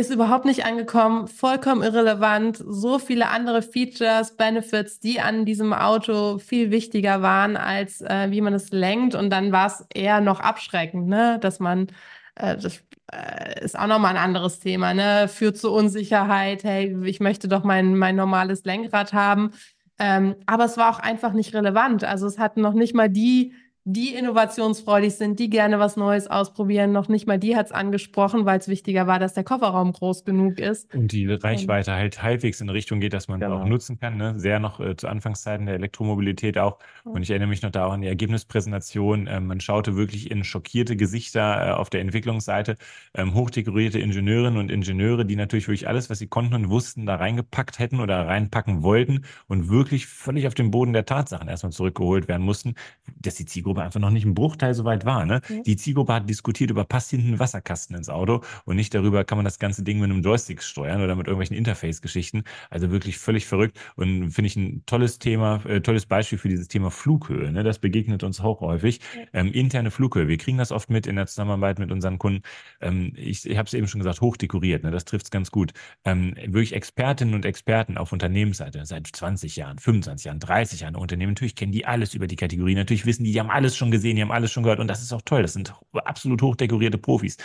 ist 0.00 0.10
überhaupt 0.10 0.46
nicht 0.46 0.64
angekommen, 0.64 1.28
vollkommen 1.28 1.82
irrelevant. 1.82 2.56
So 2.66 2.98
viele 2.98 3.28
andere 3.28 3.60
Features, 3.60 4.34
Benefits, 4.36 4.98
die 4.98 5.20
an 5.20 5.44
diesem 5.44 5.74
Auto 5.74 6.38
viel 6.38 6.70
wichtiger 6.70 7.20
waren, 7.20 7.56
als 7.56 8.00
äh, 8.00 8.28
wie 8.30 8.40
man 8.40 8.54
es 8.54 8.70
lenkt. 8.70 9.14
Und 9.14 9.30
dann 9.30 9.52
war 9.52 9.66
es 9.66 9.84
eher 9.92 10.20
noch 10.20 10.40
abschreckend, 10.40 11.06
ne? 11.06 11.38
dass 11.40 11.60
man, 11.60 11.88
äh, 12.34 12.56
das 12.56 12.82
äh, 13.12 13.62
ist 13.62 13.78
auch 13.78 13.86
nochmal 13.86 14.16
ein 14.16 14.22
anderes 14.22 14.58
Thema, 14.60 14.94
ne? 14.94 15.28
führt 15.28 15.58
zu 15.58 15.70
Unsicherheit. 15.70 16.64
Hey, 16.64 16.96
ich 17.04 17.20
möchte 17.20 17.46
doch 17.46 17.62
mein, 17.62 17.94
mein 17.96 18.16
normales 18.16 18.64
Lenkrad 18.64 19.12
haben. 19.12 19.52
Ähm, 19.98 20.34
aber 20.46 20.64
es 20.64 20.78
war 20.78 20.90
auch 20.90 20.98
einfach 20.98 21.34
nicht 21.34 21.54
relevant. 21.54 22.04
Also 22.04 22.26
es 22.26 22.38
hatten 22.38 22.62
noch 22.62 22.74
nicht 22.74 22.94
mal 22.94 23.10
die 23.10 23.52
die 23.84 24.14
innovationsfreudig 24.14 25.14
sind, 25.14 25.38
die 25.38 25.48
gerne 25.48 25.78
was 25.78 25.96
Neues 25.96 26.26
ausprobieren. 26.26 26.92
Noch 26.92 27.08
nicht 27.08 27.26
mal 27.26 27.38
die 27.38 27.56
hat 27.56 27.66
es 27.66 27.72
angesprochen, 27.72 28.44
weil 28.44 28.58
es 28.58 28.68
wichtiger 28.68 29.06
war, 29.06 29.18
dass 29.18 29.34
der 29.34 29.42
Kofferraum 29.44 29.92
groß 29.92 30.24
genug 30.24 30.58
ist. 30.58 30.94
Und 30.94 31.12
die 31.12 31.26
Reichweite 31.26 31.92
halt 31.92 32.22
halbwegs 32.22 32.60
in 32.60 32.68
Richtung 32.68 33.00
geht, 33.00 33.14
dass 33.14 33.28
man 33.28 33.40
genau. 33.40 33.60
auch 33.60 33.64
nutzen 33.64 33.98
kann. 33.98 34.16
Ne? 34.16 34.38
Sehr 34.38 34.60
noch 34.60 34.80
äh, 34.80 34.96
zu 34.96 35.08
Anfangszeiten 35.08 35.66
der 35.66 35.76
Elektromobilität 35.76 36.58
auch. 36.58 36.78
Und 37.04 37.22
ich 37.22 37.30
erinnere 37.30 37.48
mich 37.48 37.62
noch 37.62 37.70
da 37.70 37.86
auch 37.86 37.92
an 37.92 38.02
die 38.02 38.08
Ergebnispräsentation. 38.08 39.26
Ähm, 39.26 39.46
man 39.46 39.60
schaute 39.60 39.96
wirklich 39.96 40.30
in 40.30 40.44
schockierte 40.44 40.96
Gesichter 40.96 41.68
äh, 41.68 41.70
auf 41.72 41.88
der 41.88 42.02
Entwicklungsseite. 42.02 42.76
Ähm, 43.14 43.34
hochdekorierte 43.34 43.98
Ingenieurinnen 43.98 44.58
und 44.58 44.70
Ingenieure, 44.70 45.24
die 45.24 45.36
natürlich 45.36 45.66
wirklich 45.66 45.88
alles, 45.88 46.10
was 46.10 46.18
sie 46.18 46.28
konnten 46.28 46.54
und 46.54 46.70
wussten, 46.70 47.06
da 47.06 47.16
reingepackt 47.16 47.78
hätten 47.78 48.00
oder 48.00 48.26
reinpacken 48.26 48.82
wollten 48.82 49.24
und 49.48 49.68
wirklich 49.70 50.06
völlig 50.06 50.46
auf 50.46 50.54
den 50.54 50.70
Boden 50.70 50.92
der 50.92 51.06
Tatsachen 51.06 51.48
erstmal 51.48 51.72
zurückgeholt 51.72 52.28
werden 52.28 52.42
mussten, 52.44 52.74
dass 53.20 53.34
die 53.34 53.46
Zielgruppe 53.46 53.69
Zielgruppe 53.70 53.82
einfach 53.82 54.00
noch 54.00 54.10
nicht 54.10 54.24
ein 54.24 54.34
Bruchteil 54.34 54.74
so 54.74 54.84
weit 54.84 55.04
war. 55.04 55.24
Ne? 55.26 55.40
Ja. 55.48 55.62
Die 55.62 55.76
Zielgruppe 55.76 56.12
hat 56.12 56.28
diskutiert 56.28 56.70
über, 56.70 56.84
passt 56.84 57.10
hinten 57.10 57.34
ein 57.34 57.38
Wasserkasten 57.38 57.96
ins 57.96 58.08
Auto 58.08 58.42
und 58.64 58.76
nicht 58.76 58.94
darüber, 58.94 59.24
kann 59.24 59.38
man 59.38 59.44
das 59.44 59.58
ganze 59.58 59.82
Ding 59.84 60.00
mit 60.00 60.10
einem 60.10 60.22
Joystick 60.22 60.62
steuern 60.62 61.02
oder 61.02 61.14
mit 61.14 61.26
irgendwelchen 61.26 61.56
Interface-Geschichten. 61.56 62.44
Also 62.68 62.90
wirklich 62.90 63.18
völlig 63.18 63.46
verrückt 63.46 63.78
und 63.96 64.30
finde 64.30 64.46
ich 64.46 64.56
ein 64.56 64.82
tolles 64.86 65.18
Thema, 65.18 65.64
äh, 65.66 65.80
tolles 65.80 66.06
Beispiel 66.06 66.38
für 66.38 66.48
dieses 66.48 66.68
Thema 66.68 66.90
Flughöhe. 66.90 67.52
Ne? 67.52 67.62
Das 67.62 67.78
begegnet 67.78 68.22
uns 68.22 68.40
auch 68.40 68.60
häufig. 68.60 69.00
Ähm, 69.32 69.52
interne 69.52 69.90
Flughöhe. 69.90 70.28
Wir 70.28 70.38
kriegen 70.38 70.58
das 70.58 70.72
oft 70.72 70.90
mit 70.90 71.06
in 71.06 71.16
der 71.16 71.26
Zusammenarbeit 71.26 71.78
mit 71.78 71.92
unseren 71.92 72.18
Kunden. 72.18 72.42
Ähm, 72.80 73.12
ich 73.16 73.48
ich 73.48 73.56
habe 73.56 73.66
es 73.66 73.74
eben 73.74 73.86
schon 73.86 74.00
gesagt, 74.00 74.20
hochdekoriert. 74.20 74.82
Ne? 74.82 74.90
Das 74.90 75.04
trifft 75.04 75.26
es 75.26 75.30
ganz 75.30 75.50
gut. 75.50 75.72
Ähm, 76.04 76.34
wirklich 76.46 76.74
Expertinnen 76.74 77.34
und 77.34 77.44
Experten 77.44 77.98
auf 77.98 78.12
Unternehmensseite 78.12 78.84
seit 78.84 79.06
20 79.06 79.56
Jahren, 79.56 79.78
25 79.78 80.24
Jahren, 80.24 80.40
30 80.40 80.80
Jahren 80.80 80.96
Unternehmen. 80.96 81.32
Natürlich 81.32 81.54
kennen 81.54 81.72
die 81.72 81.86
alles 81.86 82.14
über 82.14 82.26
die 82.26 82.36
Kategorie. 82.36 82.74
Natürlich 82.74 83.06
wissen 83.06 83.24
die, 83.24 83.32
die 83.32 83.40
haben 83.40 83.50
alles 83.60 83.76
schon 83.76 83.90
gesehen, 83.90 84.16
die 84.16 84.22
haben 84.22 84.32
alles 84.32 84.50
schon 84.52 84.62
gehört. 84.62 84.80
Und 84.80 84.88
das 84.88 85.02
ist 85.02 85.12
auch 85.12 85.22
toll. 85.22 85.42
Das 85.42 85.52
sind 85.52 85.74
absolut 85.92 86.42
hochdekorierte 86.42 86.98
Profis. 86.98 87.36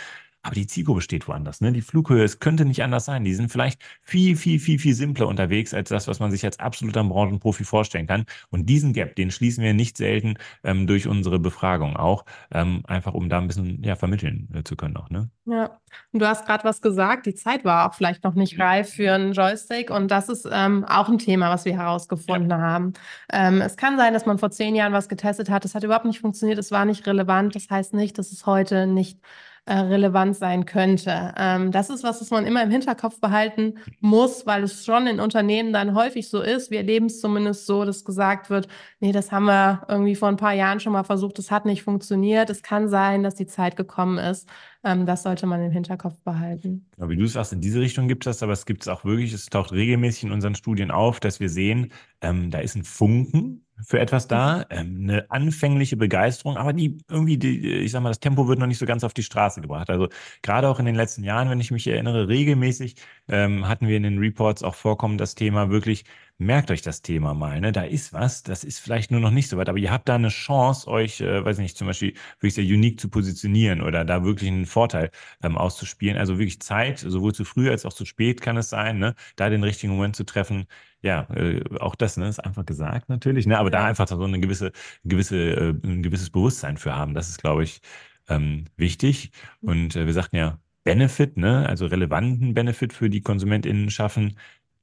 Aber 0.46 0.54
die 0.54 0.68
Zielgruppe 0.68 1.00
steht 1.00 1.26
woanders. 1.26 1.60
Ne? 1.60 1.72
Die 1.72 1.80
Flughöhe, 1.80 2.22
es 2.22 2.38
könnte 2.38 2.64
nicht 2.64 2.84
anders 2.84 3.04
sein. 3.04 3.24
Die 3.24 3.34
sind 3.34 3.50
vielleicht 3.50 3.82
viel, 4.00 4.36
viel, 4.36 4.60
viel, 4.60 4.78
viel 4.78 4.94
simpler 4.94 5.26
unterwegs 5.26 5.74
als 5.74 5.88
das, 5.88 6.06
was 6.06 6.20
man 6.20 6.30
sich 6.30 6.44
als 6.44 6.60
absoluter 6.60 7.02
Branchenprofi 7.02 7.64
vorstellen 7.64 8.06
kann. 8.06 8.26
Und 8.50 8.66
diesen 8.66 8.92
Gap, 8.92 9.16
den 9.16 9.32
schließen 9.32 9.64
wir 9.64 9.74
nicht 9.74 9.96
selten 9.96 10.34
ähm, 10.62 10.86
durch 10.86 11.08
unsere 11.08 11.40
Befragung 11.40 11.96
auch, 11.96 12.24
ähm, 12.52 12.84
einfach 12.86 13.12
um 13.12 13.28
da 13.28 13.38
ein 13.38 13.48
bisschen 13.48 13.82
ja, 13.82 13.96
vermitteln 13.96 14.48
äh, 14.54 14.62
zu 14.62 14.76
können 14.76 14.96
auch. 14.96 15.10
Ne? 15.10 15.28
Ja, 15.46 15.80
und 16.12 16.22
du 16.22 16.28
hast 16.28 16.46
gerade 16.46 16.62
was 16.62 16.80
gesagt, 16.80 17.26
die 17.26 17.34
Zeit 17.34 17.64
war 17.64 17.90
auch 17.90 17.94
vielleicht 17.94 18.22
noch 18.22 18.34
nicht 18.34 18.60
reif 18.60 18.90
für 18.90 19.14
einen 19.14 19.32
Joystick 19.32 19.90
und 19.90 20.12
das 20.12 20.28
ist 20.28 20.48
ähm, 20.48 20.84
auch 20.84 21.08
ein 21.08 21.18
Thema, 21.18 21.50
was 21.50 21.64
wir 21.64 21.76
herausgefunden 21.76 22.54
haben. 22.54 22.92
Ähm, 23.32 23.60
es 23.60 23.76
kann 23.76 23.96
sein, 23.96 24.12
dass 24.12 24.26
man 24.26 24.38
vor 24.38 24.52
zehn 24.52 24.76
Jahren 24.76 24.92
was 24.92 25.08
getestet 25.08 25.50
hat, 25.50 25.64
es 25.64 25.74
hat 25.74 25.82
überhaupt 25.82 26.04
nicht 26.04 26.20
funktioniert, 26.20 26.58
es 26.58 26.70
war 26.70 26.84
nicht 26.84 27.04
relevant, 27.06 27.56
das 27.56 27.68
heißt 27.68 27.94
nicht, 27.94 28.16
dass 28.18 28.30
es 28.30 28.46
heute 28.46 28.86
nicht 28.86 29.18
äh, 29.66 29.74
relevant 29.78 30.36
sein 30.36 30.64
könnte. 30.64 31.34
Ähm, 31.36 31.72
das 31.72 31.90
ist 31.90 32.04
was, 32.04 32.20
was 32.20 32.30
man 32.30 32.46
immer 32.46 32.62
im 32.62 32.70
Hinterkopf 32.70 33.20
behalten 33.20 33.74
muss, 34.00 34.46
weil 34.46 34.62
es 34.62 34.84
schon 34.84 35.08
in 35.08 35.18
Unternehmen 35.20 35.72
dann 35.72 35.94
häufig 35.96 36.28
so 36.30 36.40
ist. 36.40 36.70
Wir 36.70 36.78
erleben 36.78 37.06
es 37.06 37.20
zumindest 37.20 37.66
so, 37.66 37.84
dass 37.84 38.04
gesagt 38.04 38.48
wird, 38.48 38.68
nee, 39.00 39.10
das 39.12 39.32
haben 39.32 39.46
wir 39.46 39.82
irgendwie 39.88 40.14
vor 40.14 40.28
ein 40.28 40.36
paar 40.36 40.52
Jahren 40.52 40.78
schon 40.78 40.92
mal 40.92 41.02
versucht, 41.02 41.38
das 41.38 41.50
hat 41.50 41.66
nicht 41.66 41.82
funktioniert. 41.82 42.48
Es 42.48 42.62
kann 42.62 42.88
sein, 42.88 43.24
dass 43.24 43.34
die 43.34 43.46
Zeit 43.46 43.76
gekommen 43.76 44.18
ist. 44.18 44.48
Ähm, 44.84 45.06
das 45.06 45.22
sollte 45.22 45.46
man 45.46 45.62
im 45.62 45.70
Hinterkopf 45.70 46.22
behalten. 46.22 46.86
Genau, 46.96 47.08
wie 47.08 47.16
du 47.16 47.26
sagst, 47.26 47.52
in 47.52 47.60
diese 47.60 47.80
Richtung 47.80 48.08
gibt 48.08 48.26
es 48.26 48.36
das, 48.36 48.42
aber 48.42 48.52
es 48.52 48.66
gibt 48.66 48.82
es 48.82 48.88
auch 48.88 49.04
wirklich, 49.04 49.32
es 49.32 49.46
taucht 49.46 49.72
regelmäßig 49.72 50.24
in 50.24 50.32
unseren 50.32 50.54
Studien 50.54 50.90
auf, 50.90 51.20
dass 51.20 51.40
wir 51.40 51.48
sehen, 51.48 51.92
ähm, 52.20 52.50
da 52.50 52.58
ist 52.58 52.76
ein 52.76 52.84
Funken 52.84 53.66
für 53.84 54.00
etwas 54.00 54.26
da, 54.26 54.64
ähm, 54.70 55.00
eine 55.02 55.30
anfängliche 55.30 55.96
Begeisterung, 55.96 56.56
aber 56.56 56.72
die 56.72 56.98
irgendwie, 57.10 57.36
die, 57.36 57.68
ich 57.74 57.90
sag 57.90 58.02
mal, 58.02 58.08
das 58.08 58.20
Tempo 58.20 58.48
wird 58.48 58.58
noch 58.58 58.66
nicht 58.66 58.78
so 58.78 58.86
ganz 58.86 59.04
auf 59.04 59.12
die 59.12 59.22
Straße 59.22 59.60
gebracht. 59.60 59.90
Also 59.90 60.08
gerade 60.42 60.68
auch 60.68 60.78
in 60.78 60.86
den 60.86 60.94
letzten 60.94 61.24
Jahren, 61.24 61.50
wenn 61.50 61.60
ich 61.60 61.70
mich 61.70 61.86
erinnere, 61.86 62.28
regelmäßig 62.28 62.96
ähm, 63.28 63.68
hatten 63.68 63.86
wir 63.88 63.96
in 63.96 64.02
den 64.02 64.18
Reports 64.18 64.62
auch 64.62 64.74
vorkommen, 64.74 65.18
das 65.18 65.34
Thema 65.34 65.70
wirklich, 65.70 66.04
merkt 66.38 66.70
euch 66.70 66.82
das 66.82 67.02
Thema 67.02 67.34
mal, 67.34 67.60
ne? 67.60 67.72
Da 67.72 67.82
ist 67.82 68.12
was, 68.12 68.42
das 68.42 68.64
ist 68.64 68.78
vielleicht 68.80 69.10
nur 69.10 69.20
noch 69.20 69.30
nicht 69.30 69.48
so 69.48 69.56
weit, 69.56 69.68
aber 69.68 69.78
ihr 69.78 69.90
habt 69.90 70.08
da 70.08 70.16
eine 70.16 70.28
Chance, 70.28 70.88
euch, 70.88 71.20
äh, 71.20 71.44
weiß 71.44 71.58
nicht, 71.58 71.76
zum 71.78 71.86
Beispiel 71.86 72.14
wirklich 72.40 72.54
sehr 72.54 72.64
unique 72.64 73.00
zu 73.00 73.08
positionieren 73.08 73.80
oder 73.80 74.04
da 74.04 74.24
wirklich 74.24 74.50
einen 74.50 74.66
Vorteil 74.66 75.10
ähm, 75.42 75.56
auszuspielen. 75.56 76.18
Also 76.18 76.38
wirklich 76.38 76.60
Zeit, 76.60 76.98
sowohl 76.98 77.34
zu 77.34 77.44
früh 77.44 77.70
als 77.70 77.86
auch 77.86 77.92
zu 77.92 78.04
spät 78.04 78.40
kann 78.42 78.56
es 78.56 78.68
sein, 78.70 78.98
ne? 78.98 79.14
Da 79.36 79.48
den 79.50 79.64
richtigen 79.64 79.92
Moment 79.94 80.16
zu 80.16 80.24
treffen. 80.24 80.66
Ja, 81.02 81.28
äh, 81.34 81.62
auch 81.78 81.94
das 81.94 82.16
ne, 82.16 82.28
ist 82.28 82.40
einfach 82.40 82.66
gesagt 82.66 83.08
natürlich, 83.08 83.46
ne? 83.46 83.58
aber 83.58 83.70
da 83.70 83.84
einfach 83.84 84.08
so 84.08 84.22
eine 84.22 84.40
gewisse, 84.40 84.72
gewisse, 85.04 85.36
äh, 85.36 85.74
ein 85.84 86.02
gewisses 86.02 86.30
Bewusstsein 86.30 86.76
für 86.78 86.96
haben. 86.96 87.14
Das 87.14 87.28
ist, 87.28 87.40
glaube 87.40 87.62
ich, 87.64 87.80
ähm, 88.28 88.64
wichtig. 88.76 89.30
Und 89.60 89.94
äh, 89.96 90.06
wir 90.06 90.12
sagten 90.12 90.36
ja, 90.36 90.58
Benefit, 90.84 91.36
ne? 91.36 91.68
also 91.68 91.86
relevanten 91.86 92.54
Benefit 92.54 92.92
für 92.92 93.10
die 93.10 93.20
KonsumentInnen 93.20 93.90
schaffen 93.90 94.36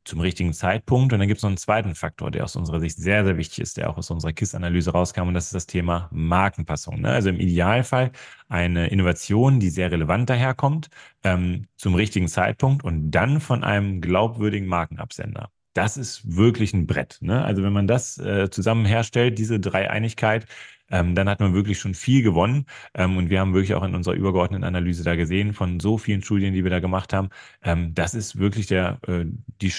zum 0.05 0.19
richtigen 0.19 0.53
Zeitpunkt. 0.53 1.13
Und 1.13 1.19
dann 1.19 1.27
gibt 1.27 1.37
es 1.39 1.43
noch 1.43 1.49
einen 1.49 1.57
zweiten 1.57 1.95
Faktor, 1.95 2.31
der 2.31 2.43
aus 2.43 2.55
unserer 2.55 2.79
Sicht 2.79 2.97
sehr, 2.97 3.23
sehr 3.25 3.37
wichtig 3.37 3.59
ist, 3.59 3.77
der 3.77 3.89
auch 3.89 3.97
aus 3.97 4.09
unserer 4.09 4.33
KISS-Analyse 4.33 4.91
rauskam, 4.91 5.27
und 5.27 5.33
das 5.33 5.45
ist 5.45 5.55
das 5.55 5.67
Thema 5.67 6.09
Markenpassung. 6.11 7.01
Ne? 7.01 7.09
Also 7.09 7.29
im 7.29 7.39
Idealfall 7.39 8.11
eine 8.49 8.87
Innovation, 8.87 9.59
die 9.59 9.69
sehr 9.69 9.91
relevant 9.91 10.29
daherkommt, 10.29 10.89
ähm, 11.23 11.67
zum 11.77 11.95
richtigen 11.95 12.27
Zeitpunkt 12.27 12.83
und 12.83 13.11
dann 13.11 13.39
von 13.39 13.63
einem 13.63 14.01
glaubwürdigen 14.01 14.67
Markenabsender. 14.67 15.49
Das 15.73 15.97
ist 15.97 16.35
wirklich 16.35 16.73
ein 16.73 16.85
Brett. 16.85 17.17
Ne? 17.21 17.43
Also 17.43 17.63
wenn 17.63 17.73
man 17.73 17.87
das 17.87 18.19
äh, 18.19 18.49
zusammen 18.49 18.85
herstellt, 18.85 19.39
diese 19.39 19.59
Dreieinigkeit, 19.59 20.45
ähm, 20.93 21.15
dann 21.15 21.27
hat 21.27 21.39
man 21.39 21.53
wirklich 21.53 21.79
schon 21.79 21.95
viel 21.95 22.21
gewonnen. 22.23 22.65
Ähm, 22.93 23.17
und 23.17 23.29
wir 23.29 23.39
haben 23.39 23.53
wirklich 23.53 23.73
auch 23.73 23.83
in 23.83 23.95
unserer 23.95 24.13
übergeordneten 24.13 24.63
Analyse 24.63 25.03
da 25.03 25.15
gesehen, 25.15 25.53
von 25.53 25.79
so 25.79 25.97
vielen 25.97 26.21
Studien, 26.21 26.53
die 26.53 26.63
wir 26.63 26.71
da 26.71 26.79
gemacht 26.79 27.13
haben, 27.13 27.29
ähm, 27.63 27.93
das 27.95 28.13
ist 28.13 28.37
wirklich 28.37 28.67
der, 28.67 28.99
äh, 29.07 29.25
die 29.61 29.73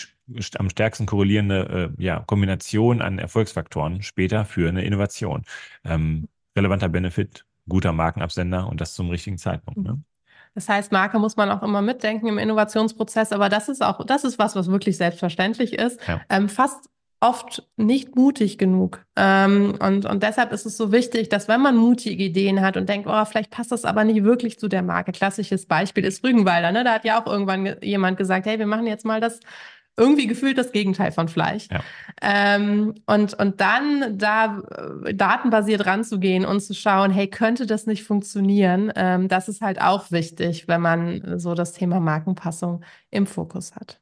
am 0.59 0.71
stärksten 0.71 1.07
korrelierende 1.07 1.93
äh, 1.99 2.03
ja, 2.03 2.21
Kombination 2.27 3.03
an 3.03 3.19
Erfolgsfaktoren 3.19 4.03
später 4.03 4.45
für 4.45 4.69
eine 4.69 4.85
Innovation. 4.85 5.43
Ähm, 5.85 6.29
relevanter 6.57 6.89
Benefit, 6.89 7.45
guter 7.69 7.93
Markenabsender 7.93 8.69
und 8.69 8.81
das 8.81 8.95
zum 8.95 9.11
richtigen 9.11 9.39
Zeitpunkt. 9.39 9.81
Ne? 9.81 10.01
Das 10.55 10.69
heißt, 10.69 10.93
Marke 10.93 11.19
muss 11.19 11.37
man 11.37 11.51
auch 11.51 11.63
immer 11.63 11.83
mitdenken 11.83 12.29
im 12.29 12.39
Innovationsprozess, 12.39 13.33
aber 13.33 13.49
das 13.49 13.69
ist 13.69 13.83
auch, 13.83 14.05
das 14.07 14.25
ist 14.25 14.39
was, 14.39 14.55
was 14.55 14.71
wirklich 14.71 14.97
selbstverständlich 14.97 15.73
ist. 15.73 16.01
Ja. 16.07 16.21
Ähm, 16.31 16.49
fast 16.49 16.89
oft 17.21 17.67
nicht 17.77 18.17
mutig 18.17 18.59
genug. 18.59 19.05
Ähm, 19.17 19.77
und, 19.81 20.05
und 20.05 20.23
deshalb 20.23 20.53
ist 20.53 20.67
es 20.67 20.77
so 20.77 20.93
wichtig, 20.93 21.31
dass 21.31 21.49
wenn 21.49 21.63
man 21.63 21.75
mutige 21.75 22.23
Ideen 22.23 22.61
hat 22.61 22.77
und 22.77 22.87
denkt, 22.89 23.09
oh, 23.11 23.25
vielleicht 23.25 23.51
passt 23.51 23.73
das 23.73 23.87
aber 23.87 24.05
nicht 24.05 24.25
wirklich 24.25 24.59
zu 24.59 24.69
der 24.69 24.83
Marke. 24.83 25.11
Klassisches 25.13 25.65
Beispiel 25.65 26.05
ist 26.05 26.23
Rügenwalder, 26.23 26.71
ne? 26.71 26.85
Da 26.85 26.93
hat 26.93 27.05
ja 27.07 27.21
auch 27.21 27.27
irgendwann 27.27 27.65
ge- 27.65 27.79
jemand 27.83 28.19
gesagt, 28.19 28.45
hey, 28.45 28.59
wir 28.59 28.67
machen 28.67 28.87
jetzt 28.87 29.07
mal 29.07 29.23
das 29.23 29.41
irgendwie 29.97 30.27
gefühlt 30.27 30.59
das 30.59 30.73
Gegenteil 30.73 31.13
von 31.13 31.29
Fleisch. 31.29 31.69
Ja. 31.71 31.81
Ähm, 32.21 32.95
und, 33.07 33.35
und 33.35 33.61
dann 33.61 34.19
da 34.19 34.61
äh, 35.05 35.15
datenbasiert 35.15 35.87
ranzugehen 35.87 36.45
und 36.45 36.61
zu 36.61 36.75
schauen, 36.75 37.11
hey, 37.11 37.29
könnte 37.29 37.67
das 37.67 37.87
nicht 37.87 38.05
funktionieren? 38.05 38.93
Ähm, 38.97 39.29
das 39.29 39.49
ist 39.49 39.61
halt 39.61 39.81
auch 39.81 40.11
wichtig, 40.11 40.69
wenn 40.69 40.81
man 40.81 41.39
so 41.39 41.55
das 41.55 41.73
Thema 41.73 42.01
Markenpassung 42.01 42.83
im 43.11 43.27
Fokus 43.27 43.77
hat. 43.77 44.01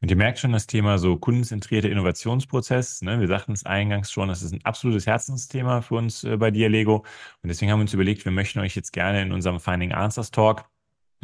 Und 0.00 0.10
ihr 0.10 0.16
merkt 0.16 0.38
schon 0.38 0.52
das 0.52 0.66
Thema 0.66 0.98
so 0.98 1.16
kundenzentrierter 1.16 1.88
Innovationsprozess. 1.88 3.00
Ne? 3.00 3.20
Wir 3.20 3.28
sagten 3.28 3.52
es 3.52 3.64
eingangs 3.64 4.12
schon, 4.12 4.28
das 4.28 4.42
ist 4.42 4.52
ein 4.52 4.62
absolutes 4.64 5.06
Herzensthema 5.06 5.80
für 5.80 5.94
uns 5.94 6.24
äh, 6.24 6.36
bei 6.36 6.50
Dialego. 6.50 6.96
Und 7.42 7.48
deswegen 7.48 7.72
haben 7.72 7.78
wir 7.78 7.84
uns 7.84 7.94
überlegt, 7.94 8.24
wir 8.26 8.32
möchten 8.32 8.58
euch 8.58 8.76
jetzt 8.76 8.92
gerne 8.92 9.22
in 9.22 9.32
unserem 9.32 9.60
Finding 9.60 9.92
Answers 9.92 10.30
Talk 10.30 10.66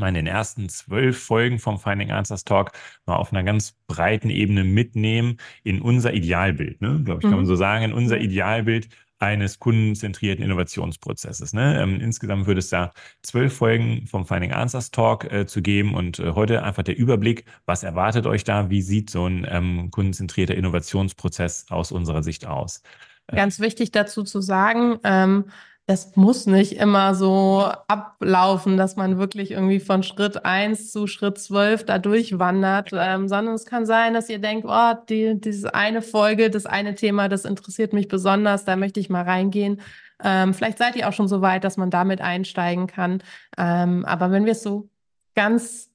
mal 0.00 0.08
in 0.08 0.14
den 0.14 0.26
ersten 0.26 0.68
zwölf 0.68 1.22
Folgen 1.22 1.58
vom 1.58 1.78
Finding 1.78 2.10
Answers 2.10 2.44
Talk 2.44 2.72
mal 3.06 3.16
auf 3.16 3.32
einer 3.32 3.42
ganz 3.44 3.76
breiten 3.86 4.30
Ebene 4.30 4.64
mitnehmen 4.64 5.36
in 5.62 5.80
unser 5.80 6.12
Idealbild. 6.14 6.80
Ne? 6.80 7.02
Glaube 7.04 7.20
ich, 7.20 7.22
kann 7.22 7.32
man 7.36 7.40
Mhm. 7.42 7.46
so 7.46 7.56
sagen, 7.56 7.84
in 7.84 7.92
unser. 7.92 8.20
Idealbild 8.20 8.88
eines 9.18 9.58
kundenzentrierten 9.58 10.42
Innovationsprozesses. 10.44 11.52
Ne? 11.52 11.80
Ähm, 11.82 12.00
insgesamt 12.00 12.46
würde 12.46 12.58
es 12.60 12.70
da 12.70 12.92
zwölf 13.22 13.54
Folgen 13.54 14.06
vom 14.06 14.24
Finding 14.26 14.52
Answers 14.52 14.90
Talk 14.90 15.30
äh, 15.30 15.46
zu 15.46 15.60
geben 15.62 15.94
und 15.94 16.18
äh, 16.18 16.32
heute 16.32 16.62
einfach 16.62 16.82
der 16.82 16.96
Überblick, 16.96 17.44
was 17.66 17.82
erwartet 17.82 18.26
euch 18.26 18.44
da, 18.44 18.70
wie 18.70 18.80
sieht 18.82 19.10
so 19.10 19.26
ein 19.26 19.46
ähm, 19.48 19.90
kundenzentrierter 19.90 20.54
Innovationsprozess 20.54 21.66
aus 21.70 21.92
unserer 21.92 22.22
Sicht 22.22 22.46
aus. 22.46 22.82
Ganz 23.28 23.60
wichtig 23.60 23.92
dazu 23.92 24.24
zu 24.24 24.40
sagen, 24.40 24.98
ähm, 25.04 25.44
das 25.86 26.14
muss 26.14 26.46
nicht 26.46 26.76
immer 26.76 27.16
so 27.16 27.68
ablaufen, 27.88 28.76
dass 28.76 28.94
man 28.94 29.18
wirklich 29.18 29.50
irgendwie 29.50 29.80
von 29.80 30.02
Schritt 30.02 30.44
eins 30.44 30.92
zu 30.92 31.08
Schritt 31.08 31.38
zwölf 31.38 31.84
da 31.84 31.98
durchwandert, 31.98 32.90
ähm, 32.92 33.28
sondern 33.28 33.54
es 33.54 33.66
kann 33.66 33.86
sein, 33.86 34.14
dass 34.14 34.28
ihr 34.28 34.38
denkt, 34.38 34.66
oh, 34.68 34.92
die, 35.08 35.40
diese 35.40 35.74
eine 35.74 36.00
Folge, 36.00 36.48
das 36.48 36.66
eine 36.66 36.94
Thema, 36.94 37.28
das 37.28 37.44
interessiert 37.44 37.92
mich 37.92 38.06
besonders, 38.06 38.64
da 38.64 38.76
möchte 38.76 39.00
ich 39.00 39.10
mal 39.10 39.24
reingehen. 39.24 39.80
Ähm, 40.22 40.54
vielleicht 40.54 40.78
seid 40.78 40.96
ihr 40.96 41.08
auch 41.08 41.12
schon 41.12 41.28
so 41.28 41.40
weit, 41.40 41.64
dass 41.64 41.76
man 41.76 41.90
damit 41.90 42.20
einsteigen 42.20 42.86
kann. 42.86 43.22
Ähm, 43.58 44.04
aber 44.04 44.30
wenn 44.30 44.44
wir 44.44 44.52
es 44.52 44.62
so 44.62 44.88
ganz 45.34 45.90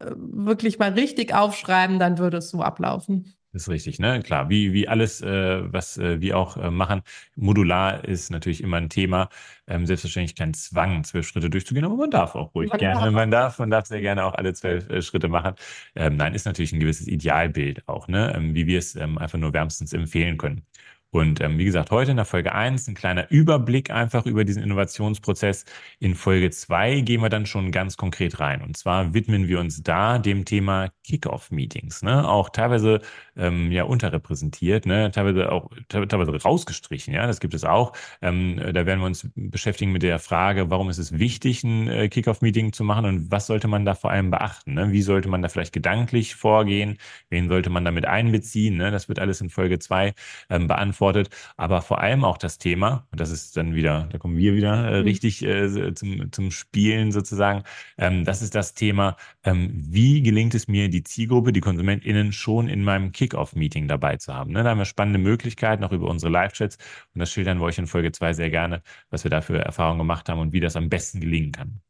äh, 0.00 0.10
wirklich 0.14 0.78
mal 0.78 0.92
richtig 0.92 1.34
aufschreiben, 1.34 1.98
dann 1.98 2.18
würde 2.18 2.38
es 2.38 2.50
so 2.50 2.60
ablaufen. 2.60 3.34
Das 3.52 3.62
ist 3.64 3.68
richtig, 3.68 3.98
ne? 3.98 4.20
Klar, 4.22 4.48
wie, 4.48 4.72
wie 4.72 4.88
alles, 4.88 5.20
äh, 5.20 5.72
was 5.72 5.98
äh, 5.98 6.22
wir 6.22 6.38
auch 6.38 6.56
äh, 6.56 6.70
machen, 6.70 7.02
modular 7.36 8.02
ist 8.02 8.30
natürlich 8.30 8.62
immer 8.62 8.78
ein 8.78 8.88
Thema. 8.88 9.28
Ähm, 9.66 9.84
selbstverständlich 9.84 10.34
kein 10.34 10.54
Zwang, 10.54 11.04
zwölf 11.04 11.28
Schritte 11.28 11.50
durchzugehen, 11.50 11.84
aber 11.84 11.96
man 11.96 12.10
darf 12.10 12.34
auch 12.34 12.54
ruhig 12.54 12.70
Man 12.70 12.78
gerne. 12.78 13.00
darf. 13.00 13.12
Man 13.12 13.30
darf, 13.30 13.58
man 13.58 13.70
darf 13.70 13.86
sehr 13.86 14.00
gerne 14.00 14.24
auch 14.24 14.34
alle 14.34 14.54
zwölf 14.54 14.88
äh, 14.88 15.02
Schritte 15.02 15.28
machen. 15.28 15.54
Ähm, 15.94 16.16
nein, 16.16 16.34
ist 16.34 16.46
natürlich 16.46 16.72
ein 16.72 16.80
gewisses 16.80 17.06
Idealbild 17.08 17.86
auch, 17.88 18.08
ne? 18.08 18.32
Ähm, 18.34 18.54
wie 18.54 18.66
wir 18.66 18.78
es 18.78 18.96
ähm, 18.96 19.18
einfach 19.18 19.38
nur 19.38 19.52
wärmstens 19.52 19.92
empfehlen 19.92 20.38
können. 20.38 20.66
Und 21.12 21.42
ähm, 21.42 21.58
wie 21.58 21.66
gesagt, 21.66 21.90
heute 21.90 22.10
in 22.10 22.16
der 22.16 22.24
Folge 22.24 22.54
1 22.54 22.88
ein 22.88 22.94
kleiner 22.94 23.30
Überblick 23.30 23.90
einfach 23.90 24.24
über 24.24 24.44
diesen 24.44 24.62
Innovationsprozess. 24.62 25.66
In 25.98 26.14
Folge 26.14 26.50
2 26.50 27.02
gehen 27.02 27.20
wir 27.20 27.28
dann 27.28 27.44
schon 27.44 27.70
ganz 27.70 27.98
konkret 27.98 28.40
rein. 28.40 28.62
Und 28.62 28.78
zwar 28.78 29.12
widmen 29.12 29.46
wir 29.46 29.60
uns 29.60 29.82
da 29.82 30.18
dem 30.18 30.46
Thema 30.46 30.88
Kickoff-Meetings. 31.04 32.02
Ne? 32.02 32.26
Auch 32.26 32.48
teilweise 32.48 33.02
ähm, 33.36 33.70
ja 33.70 33.84
unterrepräsentiert, 33.84 34.86
ne? 34.86 35.10
teilweise 35.10 35.52
auch 35.52 35.70
teilweise 35.88 36.32
rausgestrichen. 36.32 37.12
Ja, 37.12 37.26
das 37.26 37.40
gibt 37.40 37.52
es 37.52 37.64
auch. 37.64 37.92
Ähm, 38.22 38.56
da 38.56 38.86
werden 38.86 39.00
wir 39.00 39.06
uns 39.06 39.28
beschäftigen 39.34 39.92
mit 39.92 40.02
der 40.02 40.18
Frage, 40.18 40.70
warum 40.70 40.88
ist 40.88 40.96
es 40.96 41.18
wichtig, 41.18 41.62
ein 41.62 41.88
äh, 41.88 42.08
Kickoff-Meeting 42.08 42.72
zu 42.72 42.84
machen 42.84 43.04
und 43.04 43.30
was 43.30 43.48
sollte 43.48 43.68
man 43.68 43.84
da 43.84 43.94
vor 43.94 44.10
allem 44.10 44.30
beachten? 44.30 44.72
Ne? 44.72 44.92
Wie 44.92 45.02
sollte 45.02 45.28
man 45.28 45.42
da 45.42 45.50
vielleicht 45.50 45.74
gedanklich 45.74 46.36
vorgehen? 46.36 46.96
Wen 47.28 47.50
sollte 47.50 47.68
man 47.68 47.84
damit 47.84 48.06
einbeziehen? 48.06 48.78
Ne? 48.78 48.90
Das 48.90 49.10
wird 49.10 49.18
alles 49.18 49.42
in 49.42 49.50
Folge 49.50 49.78
2 49.78 50.14
ähm, 50.48 50.68
beantwortet 50.68 51.01
beantwortet, 51.02 51.30
aber 51.56 51.82
vor 51.82 52.00
allem 52.00 52.24
auch 52.24 52.38
das 52.38 52.58
Thema, 52.58 53.06
und 53.10 53.20
das 53.20 53.30
ist 53.30 53.56
dann 53.56 53.74
wieder, 53.74 54.08
da 54.10 54.18
kommen 54.18 54.36
wir 54.36 54.54
wieder 54.54 54.90
äh, 54.90 55.00
mhm. 55.00 55.04
richtig 55.04 55.42
äh, 55.42 55.94
zum, 55.94 56.30
zum 56.32 56.50
Spielen 56.50 57.12
sozusagen, 57.12 57.64
ähm, 57.98 58.24
das 58.24 58.42
ist 58.42 58.54
das 58.54 58.74
Thema, 58.74 59.16
ähm, 59.44 59.70
wie 59.72 60.22
gelingt 60.22 60.54
es 60.54 60.68
mir, 60.68 60.88
die 60.88 61.02
Zielgruppe, 61.02 61.52
die 61.52 61.60
KonsumentInnen 61.60 62.32
schon 62.32 62.68
in 62.68 62.84
meinem 62.84 63.12
Kick-Off-Meeting 63.12 63.88
dabei 63.88 64.16
zu 64.16 64.32
haben. 64.32 64.52
Ne? 64.52 64.62
Da 64.62 64.70
haben 64.70 64.78
wir 64.78 64.84
spannende 64.84 65.18
Möglichkeiten, 65.18 65.84
auch 65.84 65.92
über 65.92 66.08
unsere 66.08 66.30
Live-Chats 66.32 66.78
und 67.14 67.18
das 67.18 67.32
schildern 67.32 67.58
wir 67.58 67.64
euch 67.64 67.78
in 67.78 67.86
Folge 67.86 68.12
2 68.12 68.32
sehr 68.34 68.50
gerne, 68.50 68.82
was 69.10 69.24
wir 69.24 69.30
da 69.30 69.40
für 69.40 69.58
Erfahrungen 69.58 69.98
gemacht 69.98 70.28
haben 70.28 70.40
und 70.40 70.52
wie 70.52 70.60
das 70.60 70.76
am 70.76 70.88
besten 70.88 71.20
gelingen 71.20 71.52
kann. 71.52 71.80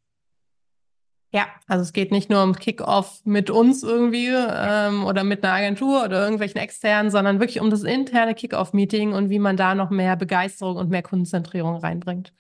Ja, 1.34 1.46
also 1.66 1.82
es 1.82 1.94
geht 1.94 2.12
nicht 2.12 2.28
nur 2.28 2.42
um 2.42 2.54
Kickoff 2.54 3.22
mit 3.24 3.48
uns 3.48 3.82
irgendwie 3.82 4.28
ähm, 4.28 5.04
oder 5.06 5.24
mit 5.24 5.42
einer 5.42 5.54
Agentur 5.54 6.04
oder 6.04 6.20
irgendwelchen 6.22 6.60
externen, 6.60 7.10
sondern 7.10 7.40
wirklich 7.40 7.60
um 7.60 7.70
das 7.70 7.84
interne 7.84 8.34
Kickoff-Meeting 8.34 9.14
und 9.14 9.30
wie 9.30 9.38
man 9.38 9.56
da 9.56 9.74
noch 9.74 9.88
mehr 9.88 10.16
Begeisterung 10.16 10.76
und 10.76 10.90
mehr 10.90 11.02
Konzentrierung 11.02 11.76
reinbringt. 11.76 12.34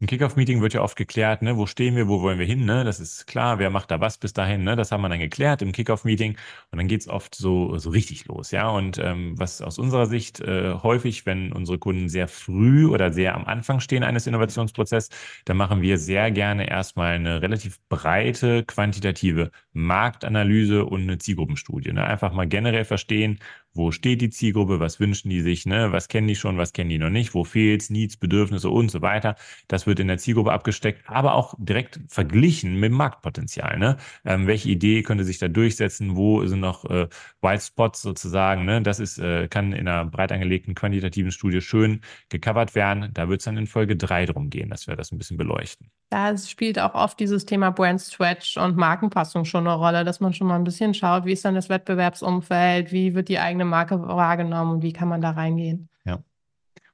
Im 0.00 0.06
Kickoff-Meeting 0.06 0.60
wird 0.62 0.74
ja 0.74 0.82
oft 0.82 0.96
geklärt, 0.96 1.42
ne, 1.42 1.56
wo 1.56 1.66
stehen 1.66 1.96
wir, 1.96 2.06
wo 2.06 2.22
wollen 2.22 2.38
wir 2.38 2.46
hin, 2.46 2.64
ne? 2.64 2.84
Das 2.84 3.00
ist 3.00 3.26
klar, 3.26 3.58
wer 3.58 3.68
macht 3.68 3.90
da 3.90 4.00
was 4.00 4.16
bis 4.16 4.32
dahin, 4.32 4.62
ne? 4.62 4.76
Das 4.76 4.92
haben 4.92 5.00
wir 5.00 5.08
dann 5.08 5.18
geklärt 5.18 5.60
im 5.60 5.72
Kickoff-Meeting 5.72 6.36
und 6.70 6.78
dann 6.78 6.86
geht's 6.86 7.08
oft 7.08 7.34
so, 7.34 7.76
so 7.78 7.90
richtig 7.90 8.24
los, 8.26 8.52
ja. 8.52 8.68
Und 8.68 8.98
ähm, 8.98 9.34
was 9.36 9.60
aus 9.60 9.76
unserer 9.76 10.06
Sicht 10.06 10.38
äh, 10.38 10.74
häufig, 10.74 11.26
wenn 11.26 11.52
unsere 11.52 11.78
Kunden 11.80 12.08
sehr 12.08 12.28
früh 12.28 12.86
oder 12.86 13.12
sehr 13.12 13.34
am 13.34 13.44
Anfang 13.44 13.80
stehen 13.80 14.04
eines 14.04 14.28
Innovationsprozesses, 14.28 15.10
dann 15.46 15.56
machen 15.56 15.82
wir 15.82 15.98
sehr 15.98 16.30
gerne 16.30 16.70
erstmal 16.70 17.14
eine 17.14 17.42
relativ 17.42 17.80
breite, 17.88 18.62
quantitative 18.64 19.50
Marktanalyse 19.72 20.84
und 20.84 21.02
eine 21.02 21.18
Zielgruppenstudie. 21.18 21.92
Ne? 21.92 22.04
Einfach 22.04 22.32
mal 22.32 22.46
generell 22.46 22.84
verstehen, 22.84 23.40
wo 23.78 23.92
steht 23.92 24.20
die 24.20 24.28
Zielgruppe, 24.28 24.80
was 24.80 25.00
wünschen 25.00 25.30
die 25.30 25.40
sich, 25.40 25.64
ne? 25.64 25.92
was 25.92 26.08
kennen 26.08 26.26
die 26.26 26.36
schon, 26.36 26.58
was 26.58 26.72
kennen 26.72 26.90
die 26.90 26.98
noch 26.98 27.10
nicht, 27.10 27.32
wo 27.32 27.44
fehlt's, 27.44 27.88
Needs, 27.88 28.16
Bedürfnisse 28.16 28.68
und 28.68 28.90
so 28.90 29.00
weiter. 29.00 29.36
Das 29.68 29.86
wird 29.86 30.00
in 30.00 30.08
der 30.08 30.18
Zielgruppe 30.18 30.52
abgesteckt, 30.52 31.02
aber 31.06 31.34
auch 31.34 31.54
direkt 31.58 32.00
verglichen 32.08 32.74
mit 32.74 32.90
dem 32.90 32.96
Marktpotenzial. 32.96 33.78
Ne? 33.78 33.96
Ähm, 34.24 34.46
welche 34.46 34.68
Idee 34.68 35.02
könnte 35.02 35.24
sich 35.24 35.38
da 35.38 35.48
durchsetzen, 35.48 36.16
wo 36.16 36.44
sind 36.46 36.60
noch 36.60 36.84
äh, 36.90 37.08
White 37.40 37.62
Spots 37.62 38.02
sozusagen. 38.02 38.64
Ne? 38.64 38.82
Das 38.82 38.98
ist, 38.98 39.18
äh, 39.18 39.48
kann 39.48 39.72
in 39.72 39.86
einer 39.86 40.04
breit 40.04 40.32
angelegten 40.32 40.74
quantitativen 40.74 41.30
Studie 41.30 41.60
schön 41.60 42.00
gecovert 42.28 42.74
werden. 42.74 43.10
Da 43.14 43.28
wird 43.28 43.40
es 43.40 43.44
dann 43.44 43.56
in 43.56 43.66
Folge 43.66 43.96
drei 43.96 44.26
drum 44.26 44.50
gehen, 44.50 44.70
dass 44.70 44.86
wir 44.86 44.96
das 44.96 45.12
ein 45.12 45.18
bisschen 45.18 45.36
beleuchten. 45.36 45.90
Da 46.10 46.36
spielt 46.36 46.78
auch 46.78 46.94
oft 46.94 47.20
dieses 47.20 47.44
Thema 47.44 47.70
Brand 47.70 48.00
Stretch 48.00 48.56
und 48.56 48.76
Markenpassung 48.76 49.44
schon 49.44 49.66
eine 49.66 49.76
Rolle, 49.76 50.04
dass 50.04 50.20
man 50.20 50.32
schon 50.34 50.46
mal 50.46 50.56
ein 50.56 50.64
bisschen 50.64 50.94
schaut, 50.94 51.24
wie 51.24 51.32
ist 51.32 51.44
dann 51.44 51.54
das 51.54 51.68
Wettbewerbsumfeld, 51.68 52.92
wie 52.92 53.14
wird 53.14 53.28
die 53.28 53.38
eigene 53.38 53.64
Marke 53.64 54.00
wahrgenommen 54.00 54.76
und 54.76 54.82
wie 54.82 54.92
kann 54.92 55.08
man 55.08 55.20
da 55.20 55.30
reingehen. 55.30 55.88
Ja. 56.04 56.18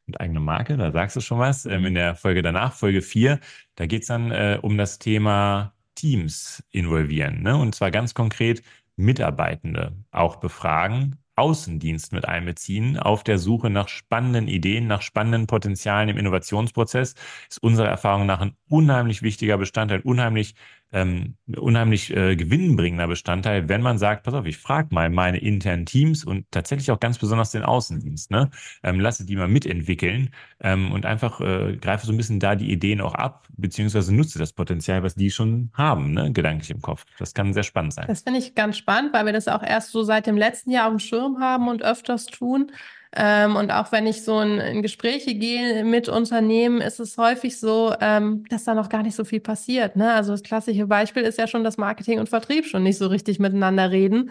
Und 0.07 0.21
eigene 0.21 0.41
Marke, 0.41 0.77
da 0.77 0.93
sagst 0.93 1.17
du 1.17 1.21
schon 1.21 1.39
was. 1.39 1.65
Ähm, 1.65 1.87
in 1.87 1.95
der 1.95 2.15
Folge 2.15 2.43
danach, 2.43 2.75
Folge 2.75 3.01
4, 3.01 3.41
da 3.77 3.87
geht 3.87 4.03
es 4.03 4.09
dann 4.09 4.31
äh, 4.31 4.59
um 4.61 4.77
das 4.77 4.99
Thema 4.99 5.73
Teams 5.95 6.63
involvieren. 6.71 7.43
Ne? 7.43 7.57
Und 7.57 7.75
zwar 7.75 7.91
ganz 7.91 8.15
konkret 8.15 8.63
Mitarbeitende 8.97 9.97
auch 10.11 10.37
befragen, 10.37 11.19
Außendienst 11.37 12.13
mit 12.13 12.27
einbeziehen 12.27 12.97
auf 12.97 13.25
der 13.25 13.39
Suche 13.39 13.69
nach 13.69 13.89
spannenden 13.89 14.47
Ideen, 14.47 14.87
nach 14.87 15.03
spannenden 15.03 15.49
Potenzialen 15.49 16.09
im 16.09 16.17
Innovationsprozess, 16.17 17.15
ist 17.49 17.63
unserer 17.63 17.89
Erfahrung 17.89 18.27
nach 18.27 18.41
ein 18.41 18.57
unheimlich 18.69 19.23
wichtiger 19.23 19.59
Bestandteil, 19.59 20.01
unheimlich 20.01 20.55
ähm, 20.95 21.35
unheimlich 21.57 22.17
äh, 22.17 22.37
gewinnbringender 22.37 23.09
Bestandteil, 23.09 23.69
wenn 23.69 23.83
man 23.83 23.99
sagt, 23.99 24.23
pass 24.23 24.33
auf, 24.33 24.47
ich 24.47 24.57
frage 24.57 24.95
mal 24.95 25.11
meine 25.11 25.39
internen 25.39 25.87
Teams 25.87 26.25
und 26.25 26.51
tatsächlich 26.53 26.91
auch 26.93 27.01
ganz 27.01 27.19
besonders 27.19 27.51
den 27.51 27.65
Außendienst, 27.65 28.31
ne? 28.31 28.51
Ähm, 28.85 29.01
lasse 29.01 29.27
die 29.27 29.35
mal 29.35 29.49
mitentwickeln 29.49 30.31
ähm, 30.61 30.93
und 30.93 31.05
einfach 31.05 31.41
äh, 31.41 31.77
greife 31.77 32.07
so 32.07 32.13
ein 32.13 32.17
bisschen 32.17 32.39
da 32.39 32.55
die 32.55 32.71
Ideen 32.71 33.01
auch 33.01 33.15
ab, 33.15 33.49
beziehungsweise 33.57 34.15
nutze 34.15 34.39
das 34.39 34.53
Potenzial, 34.53 35.03
was 35.03 35.17
die 35.17 35.33
schon 35.33 35.71
haben, 35.75 36.13
ne? 36.13 36.33
gedanklich 36.33 36.71
im 36.71 36.81
Kopf. 36.81 37.05
Das 37.19 37.35
kann 37.35 37.53
sehr 37.53 37.65
spannend 37.65 37.95
sein. 37.95 38.07
Das 38.07 38.23
finde 38.23 38.39
ich 38.39 38.55
ganz 38.55 38.79
spannend, 38.79 39.13
weil 39.13 39.27
wir 39.27 39.33
das 39.33 39.49
auch 39.49 39.65
erst 39.65 39.91
so 39.91 40.05
seit 40.05 40.29
dem 40.29 40.37
letzten 40.37 40.71
Jahr 40.71 40.87
auf 40.87 40.93
dem 40.93 41.01
Schirm 41.01 41.41
haben 41.41 41.69
und 41.69 41.83
öfters 41.83 42.27
tun. 42.27 42.71
Ähm, 43.17 43.55
und 43.55 43.71
auch 43.71 43.93
wenn 43.93 44.07
ich 44.07 44.25
so 44.25 44.41
in, 44.41 44.59
in, 44.59 44.83
Gespräche 44.83 45.35
gehe 45.35 45.85
mit 45.85 46.09
Unternehmen, 46.09 46.81
ist 46.81 46.99
es 46.99 47.17
häufig 47.17 47.61
so, 47.61 47.95
ähm, 48.01 48.45
dass 48.49 48.65
da 48.65 48.75
noch 48.75 48.89
gar 48.89 49.03
nicht 49.03 49.15
so 49.15 49.25
viel 49.25 49.41
passiert. 49.41 49.95
Ne? 49.95 50.13
Also 50.13 50.33
das 50.33 50.43
klassische 50.43 50.87
Beispiel 50.87 51.23
ist 51.23 51.39
ja 51.39 51.47
schon, 51.47 51.63
dass 51.63 51.77
Marketing 51.77 52.19
und 52.19 52.29
Vertrieb 52.29 52.67
schon 52.67 52.83
nicht 52.83 52.99
so 52.99 53.07
richtig 53.07 53.39
miteinander 53.39 53.93
reden. 53.93 54.31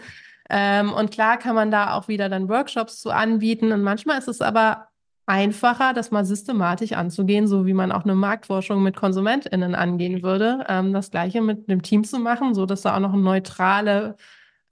Ähm, 0.50 0.92
und 0.92 1.10
klar 1.10 1.38
kann 1.38 1.54
man 1.54 1.70
da 1.70 1.94
auch 1.94 2.08
wieder 2.08 2.28
dann 2.28 2.50
Workshops 2.50 3.00
zu 3.00 3.10
anbieten. 3.10 3.72
Und 3.72 3.82
manchmal 3.82 4.18
ist 4.18 4.28
es 4.28 4.42
aber 4.42 4.88
einfacher, 5.26 5.94
das 5.94 6.10
mal 6.10 6.24
systematisch 6.26 6.92
anzugehen, 6.92 7.46
so 7.46 7.64
wie 7.64 7.72
man 7.72 7.90
auch 7.90 8.04
eine 8.04 8.14
Marktforschung 8.14 8.82
mit 8.82 8.96
KonsumentInnen 8.96 9.74
angehen 9.74 10.22
würde. 10.22 10.64
Ähm, 10.68 10.92
das 10.92 11.10
Gleiche 11.10 11.40
mit 11.40 11.70
dem 11.70 11.82
Team 11.82 12.04
zu 12.04 12.18
machen, 12.18 12.54
so 12.54 12.66
dass 12.66 12.82
da 12.82 12.94
auch 12.96 13.00
noch 13.00 13.14
eine 13.14 13.22
neutrale 13.22 14.16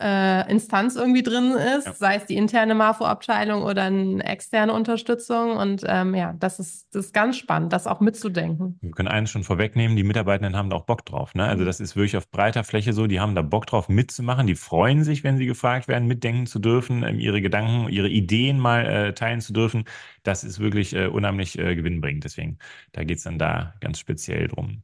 äh, 0.02 0.50
Instanz 0.50 0.96
irgendwie 0.96 1.22
drin 1.22 1.52
ist, 1.52 1.86
ja. 1.86 1.92
sei 1.92 2.16
es 2.16 2.26
die 2.26 2.36
interne 2.36 2.74
MAFO-Abteilung 2.74 3.62
oder 3.62 3.84
eine 3.84 4.24
externe 4.24 4.72
Unterstützung. 4.72 5.56
Und 5.56 5.84
ähm, 5.86 6.14
ja, 6.14 6.34
das 6.38 6.58
ist, 6.58 6.94
das 6.94 7.06
ist 7.06 7.14
ganz 7.14 7.36
spannend, 7.36 7.72
das 7.72 7.86
auch 7.86 8.00
mitzudenken. 8.00 8.78
Wir 8.80 8.90
können 8.90 9.08
eines 9.08 9.30
schon 9.30 9.44
vorwegnehmen, 9.44 9.96
die 9.96 10.02
Mitarbeitenden 10.02 10.56
haben 10.56 10.70
da 10.70 10.76
auch 10.76 10.84
Bock 10.84 11.06
drauf. 11.06 11.34
Ne? 11.34 11.44
Also 11.44 11.62
mhm. 11.62 11.66
das 11.66 11.80
ist 11.80 11.94
wirklich 11.94 12.16
auf 12.16 12.30
breiter 12.30 12.64
Fläche 12.64 12.92
so, 12.92 13.06
die 13.06 13.20
haben 13.20 13.34
da 13.34 13.42
Bock 13.42 13.66
drauf 13.66 13.88
mitzumachen, 13.88 14.46
die 14.46 14.56
freuen 14.56 15.04
sich, 15.04 15.22
wenn 15.24 15.38
sie 15.38 15.46
gefragt 15.46 15.88
werden, 15.88 16.08
mitdenken 16.08 16.46
zu 16.46 16.58
dürfen, 16.58 17.04
ähm, 17.04 17.20
ihre 17.20 17.40
Gedanken, 17.40 17.88
ihre 17.88 18.08
Ideen 18.08 18.58
mal 18.58 18.86
äh, 18.86 19.14
teilen 19.14 19.40
zu 19.40 19.52
dürfen. 19.52 19.84
Das 20.24 20.44
ist 20.44 20.58
wirklich 20.58 20.94
äh, 20.94 21.06
unheimlich 21.06 21.58
äh, 21.58 21.76
gewinnbringend. 21.76 22.24
Deswegen, 22.24 22.58
da 22.92 23.04
geht 23.04 23.18
es 23.18 23.24
dann 23.24 23.38
da 23.38 23.74
ganz 23.80 23.98
speziell 23.98 24.48
drum. 24.48 24.82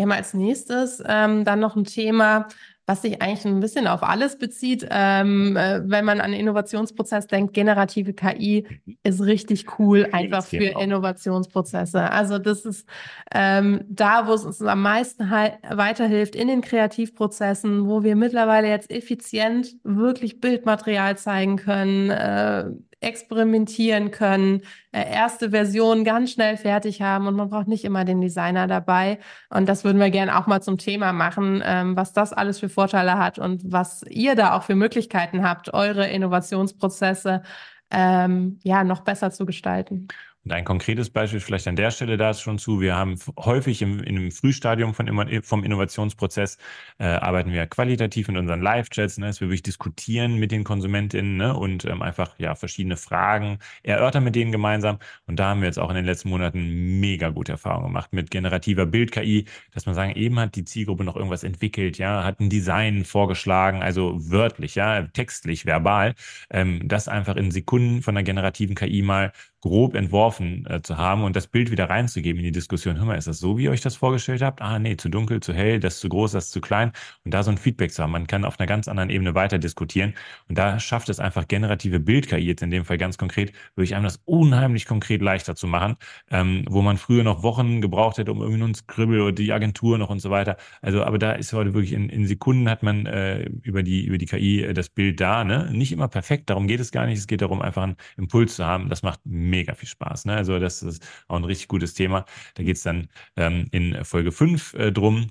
Wir 0.00 0.04
haben 0.04 0.12
als 0.12 0.32
nächstes 0.32 1.02
ähm, 1.06 1.44
dann 1.44 1.60
noch 1.60 1.76
ein 1.76 1.84
Thema, 1.84 2.48
was 2.90 3.02
sich 3.02 3.22
eigentlich 3.22 3.44
ein 3.44 3.60
bisschen 3.60 3.86
auf 3.86 4.02
alles 4.02 4.36
bezieht. 4.36 4.84
Ähm, 4.90 5.56
äh, 5.56 5.80
wenn 5.84 6.04
man 6.04 6.20
an 6.20 6.32
Innovationsprozess 6.32 7.28
denkt, 7.28 7.54
generative 7.54 8.14
KI 8.14 8.66
ist 9.04 9.22
richtig 9.22 9.78
cool, 9.78 10.08
einfach 10.10 10.44
für 10.44 10.80
Innovationsprozesse. 10.80 12.10
Also 12.10 12.38
das 12.38 12.64
ist 12.64 12.88
ähm, 13.32 13.84
da, 13.88 14.26
wo 14.26 14.32
es 14.32 14.44
uns 14.44 14.60
am 14.60 14.82
meisten 14.82 15.30
halt 15.30 15.54
weiterhilft 15.68 16.34
in 16.34 16.48
den 16.48 16.62
Kreativprozessen, 16.62 17.86
wo 17.86 18.02
wir 18.02 18.16
mittlerweile 18.16 18.66
jetzt 18.68 18.90
effizient 18.90 19.76
wirklich 19.84 20.40
Bildmaterial 20.40 21.16
zeigen 21.16 21.56
können, 21.56 22.10
äh, 22.10 22.64
experimentieren 23.00 24.10
können, 24.10 24.62
äh, 24.92 25.10
erste 25.10 25.50
Versionen 25.50 26.04
ganz 26.04 26.32
schnell 26.32 26.56
fertig 26.56 27.02
haben 27.02 27.26
und 27.26 27.34
man 27.34 27.48
braucht 27.48 27.68
nicht 27.68 27.84
immer 27.84 28.04
den 28.04 28.20
Designer 28.20 28.66
dabei. 28.66 29.18
Und 29.48 29.68
das 29.68 29.84
würden 29.84 29.98
wir 29.98 30.10
gerne 30.10 30.38
auch 30.38 30.46
mal 30.46 30.62
zum 30.62 30.78
Thema 30.78 31.12
machen, 31.12 31.62
ähm, 31.64 31.96
was 31.96 32.12
das 32.12 32.32
alles 32.32 32.60
für 32.60 32.68
Vorteile 32.68 33.18
hat 33.18 33.38
und 33.38 33.62
was 33.72 34.02
ihr 34.08 34.34
da 34.34 34.56
auch 34.56 34.64
für 34.64 34.76
Möglichkeiten 34.76 35.42
habt, 35.42 35.72
eure 35.72 36.06
Innovationsprozesse 36.08 37.42
ähm, 37.90 38.58
ja 38.62 38.84
noch 38.84 39.00
besser 39.00 39.30
zu 39.30 39.46
gestalten. 39.46 40.08
Und 40.44 40.52
ein 40.52 40.64
konkretes 40.64 41.10
Beispiel 41.10 41.38
vielleicht 41.38 41.68
an 41.68 41.76
der 41.76 41.90
Stelle 41.90 42.16
da 42.16 42.30
ist 42.30 42.40
schon 42.40 42.58
zu. 42.58 42.80
Wir 42.80 42.96
haben 42.96 43.16
häufig 43.38 43.82
im, 43.82 44.02
in 44.02 44.16
einem 44.16 44.30
Frühstadium 44.30 44.94
von, 44.94 45.42
vom 45.42 45.64
Innovationsprozess 45.64 46.56
äh, 46.98 47.04
arbeiten 47.04 47.52
wir 47.52 47.66
qualitativ 47.66 48.30
in 48.30 48.38
unseren 48.38 48.62
Live-Chats, 48.62 49.18
ne, 49.18 49.26
dass 49.26 49.42
wir 49.42 49.48
wirklich 49.48 49.62
diskutieren 49.62 50.36
mit 50.36 50.50
den 50.50 50.64
KonsumentInnen 50.64 51.36
ne, 51.36 51.54
und 51.54 51.84
ähm, 51.84 52.00
einfach 52.00 52.38
ja 52.38 52.54
verschiedene 52.54 52.96
Fragen 52.96 53.58
erörtern 53.82 54.24
mit 54.24 54.34
denen 54.34 54.50
gemeinsam. 54.50 54.98
Und 55.26 55.36
da 55.36 55.50
haben 55.50 55.60
wir 55.60 55.66
jetzt 55.66 55.78
auch 55.78 55.90
in 55.90 55.96
den 55.96 56.06
letzten 56.06 56.30
Monaten 56.30 57.00
mega 57.00 57.28
gute 57.28 57.52
Erfahrungen 57.52 57.88
gemacht 57.88 58.14
mit 58.14 58.30
generativer 58.30 58.86
Bild-KI, 58.86 59.44
dass 59.74 59.84
man 59.84 59.94
sagen, 59.94 60.12
eben 60.16 60.38
hat 60.38 60.56
die 60.56 60.64
Zielgruppe 60.64 61.04
noch 61.04 61.16
irgendwas 61.16 61.44
entwickelt, 61.44 61.98
ja, 61.98 62.24
hat 62.24 62.40
ein 62.40 62.48
Design 62.48 63.04
vorgeschlagen, 63.04 63.82
also 63.82 64.16
wörtlich, 64.18 64.74
ja, 64.74 65.02
textlich, 65.02 65.66
verbal, 65.66 66.14
ähm, 66.48 66.80
das 66.88 67.08
einfach 67.08 67.36
in 67.36 67.50
Sekunden 67.50 68.00
von 68.00 68.14
der 68.14 68.24
generativen 68.24 68.74
KI 68.74 69.02
mal 69.02 69.32
grob 69.60 69.94
entworfen 69.94 70.66
äh, 70.66 70.82
zu 70.82 70.96
haben 70.96 71.22
und 71.22 71.36
das 71.36 71.46
Bild 71.46 71.70
wieder 71.70 71.90
reinzugeben 71.90 72.38
in 72.40 72.44
die 72.46 72.52
Diskussion. 72.52 72.96
Hör 72.96 73.04
mal, 73.04 73.16
ist 73.16 73.28
das 73.28 73.38
so, 73.38 73.58
wie 73.58 73.64
ihr 73.64 73.70
euch 73.70 73.80
das 73.80 73.96
vorgestellt 73.96 74.42
habt? 74.42 74.62
Ah, 74.62 74.78
nee, 74.78 74.96
zu 74.96 75.08
dunkel, 75.08 75.40
zu 75.40 75.52
hell, 75.52 75.80
das 75.80 76.00
zu 76.00 76.08
groß, 76.08 76.32
das 76.32 76.50
zu 76.50 76.60
klein. 76.60 76.92
Und 77.24 77.34
da 77.34 77.42
so 77.42 77.50
ein 77.50 77.58
Feedback 77.58 77.92
zu 77.92 78.02
haben. 78.02 78.12
Man 78.12 78.26
kann 78.26 78.44
auf 78.44 78.58
einer 78.58 78.66
ganz 78.66 78.88
anderen 78.88 79.10
Ebene 79.10 79.34
weiter 79.34 79.58
diskutieren. 79.58 80.14
Und 80.48 80.56
da 80.56 80.80
schafft 80.80 81.08
es 81.08 81.20
einfach 81.20 81.46
generative 81.48 82.00
Bild-KI 82.00 82.38
jetzt 82.38 82.62
in 82.62 82.70
dem 82.70 82.84
Fall 82.84 82.98
ganz 82.98 83.18
konkret, 83.18 83.52
wirklich 83.74 83.94
einem 83.94 84.04
das 84.04 84.20
unheimlich 84.24 84.86
konkret 84.86 85.20
leichter 85.22 85.54
zu 85.54 85.66
machen, 85.66 85.96
ähm, 86.30 86.64
wo 86.68 86.82
man 86.82 86.96
früher 86.96 87.22
noch 87.24 87.42
Wochen 87.42 87.80
gebraucht 87.80 88.18
hätte, 88.18 88.32
um 88.32 88.40
irgendwie 88.40 88.58
nur 88.58 88.68
ein 88.68 88.74
Scribble 88.74 89.22
oder 89.22 89.32
die 89.32 89.52
Agentur 89.52 89.98
noch 89.98 90.10
und 90.10 90.20
so 90.20 90.30
weiter. 90.30 90.56
Also, 90.82 91.04
aber 91.04 91.18
da 91.18 91.32
ist 91.32 91.52
heute 91.52 91.74
wirklich 91.74 91.92
in, 91.92 92.08
in 92.08 92.26
Sekunden 92.26 92.68
hat 92.68 92.82
man 92.82 93.06
äh, 93.06 93.42
über 93.62 93.82
die, 93.82 94.04
über 94.06 94.18
die 94.18 94.26
KI 94.26 94.62
äh, 94.62 94.74
das 94.74 94.88
Bild 94.88 95.20
da, 95.20 95.44
ne? 95.44 95.70
Nicht 95.72 95.92
immer 95.92 96.08
perfekt, 96.08 96.50
darum 96.50 96.66
geht 96.66 96.80
es 96.80 96.92
gar 96.92 97.06
nicht. 97.06 97.18
Es 97.18 97.26
geht 97.26 97.42
darum, 97.42 97.62
einfach 97.62 97.82
einen 97.82 97.96
Impuls 98.16 98.56
zu 98.56 98.66
haben. 98.66 98.88
Das 98.88 99.02
macht 99.02 99.20
mega 99.50 99.74
viel 99.74 99.88
Spaß. 99.88 100.24
Ne? 100.24 100.36
Also 100.36 100.58
das 100.58 100.82
ist 100.82 101.06
auch 101.28 101.36
ein 101.36 101.44
richtig 101.44 101.68
gutes 101.68 101.94
Thema. 101.94 102.24
Da 102.54 102.62
geht 102.62 102.76
es 102.76 102.82
dann 102.82 103.08
ähm, 103.36 103.66
in 103.72 104.04
Folge 104.04 104.32
5 104.32 104.74
äh, 104.74 104.92
drum 104.92 105.28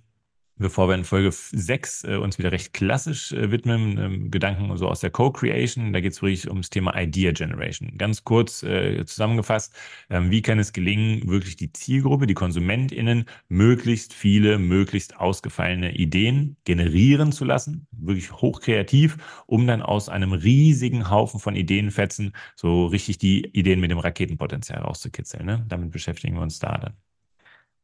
bevor 0.60 0.88
wir 0.89 0.95
in 0.95 1.06
Folge 1.06 1.32
6 1.32 2.04
äh, 2.04 2.15
uns 2.17 2.38
wieder 2.38 2.52
recht 2.52 2.74
klassisch 2.74 3.32
äh, 3.32 3.50
widmen, 3.50 3.98
ähm, 3.98 4.32
Gedanken 4.32 4.76
so 4.78 4.88
aus 4.88 5.00
der 5.00 5.10
Co-Creation, 5.10 5.93
da 5.93 6.02
geht 6.02 6.13
es 6.13 6.22
wirklich 6.22 6.48
ums 6.48 6.69
Thema 6.69 6.95
Idea 6.95 7.32
Generation. 7.32 7.98
Ganz 7.98 8.24
kurz 8.24 8.62
äh, 8.63 9.04
zusammengefasst, 9.06 9.74
ähm, 10.10 10.30
wie 10.30 10.41
kann 10.41 10.60
es 10.60 10.74
gelingen, 10.74 11.28
wirklich 11.30 11.56
die 11.56 11.72
Zielgruppe, 11.72 12.28
die 12.28 12.34
KonsumentInnen, 12.34 13.26
möglichst 13.48 14.13
viele, 14.13 14.60
möglichst 14.60 15.17
ausgefallene 15.17 15.95
Ideen 15.95 16.58
generieren 16.65 17.32
zu 17.32 17.45
lassen, 17.45 17.88
wirklich 17.91 18.32
hochkreativ, 18.32 19.17
um 19.48 19.65
dann 19.65 19.82
aus 19.82 20.10
einem 20.10 20.34
riesigen 20.34 21.10
Haufen 21.10 21.39
von 21.39 21.56
Ideenfetzen 21.56 22.34
so 22.56 22.88
richtig 22.88 23.17
die 23.17 23.45
Ideen 23.45 23.80
mit 23.80 23.91
dem 23.91 24.00
Raketenpotenzial 24.00 24.82
rauszukitzeln. 24.82 25.45
Ne? 25.45 25.65
Damit 25.67 25.91
beschäftigen 25.91 26.36
wir 26.36 26.41
uns 26.41 26.60
da 26.60 26.78
dann. 26.78 26.93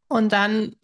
Und 0.08 0.32
dann 0.32 0.76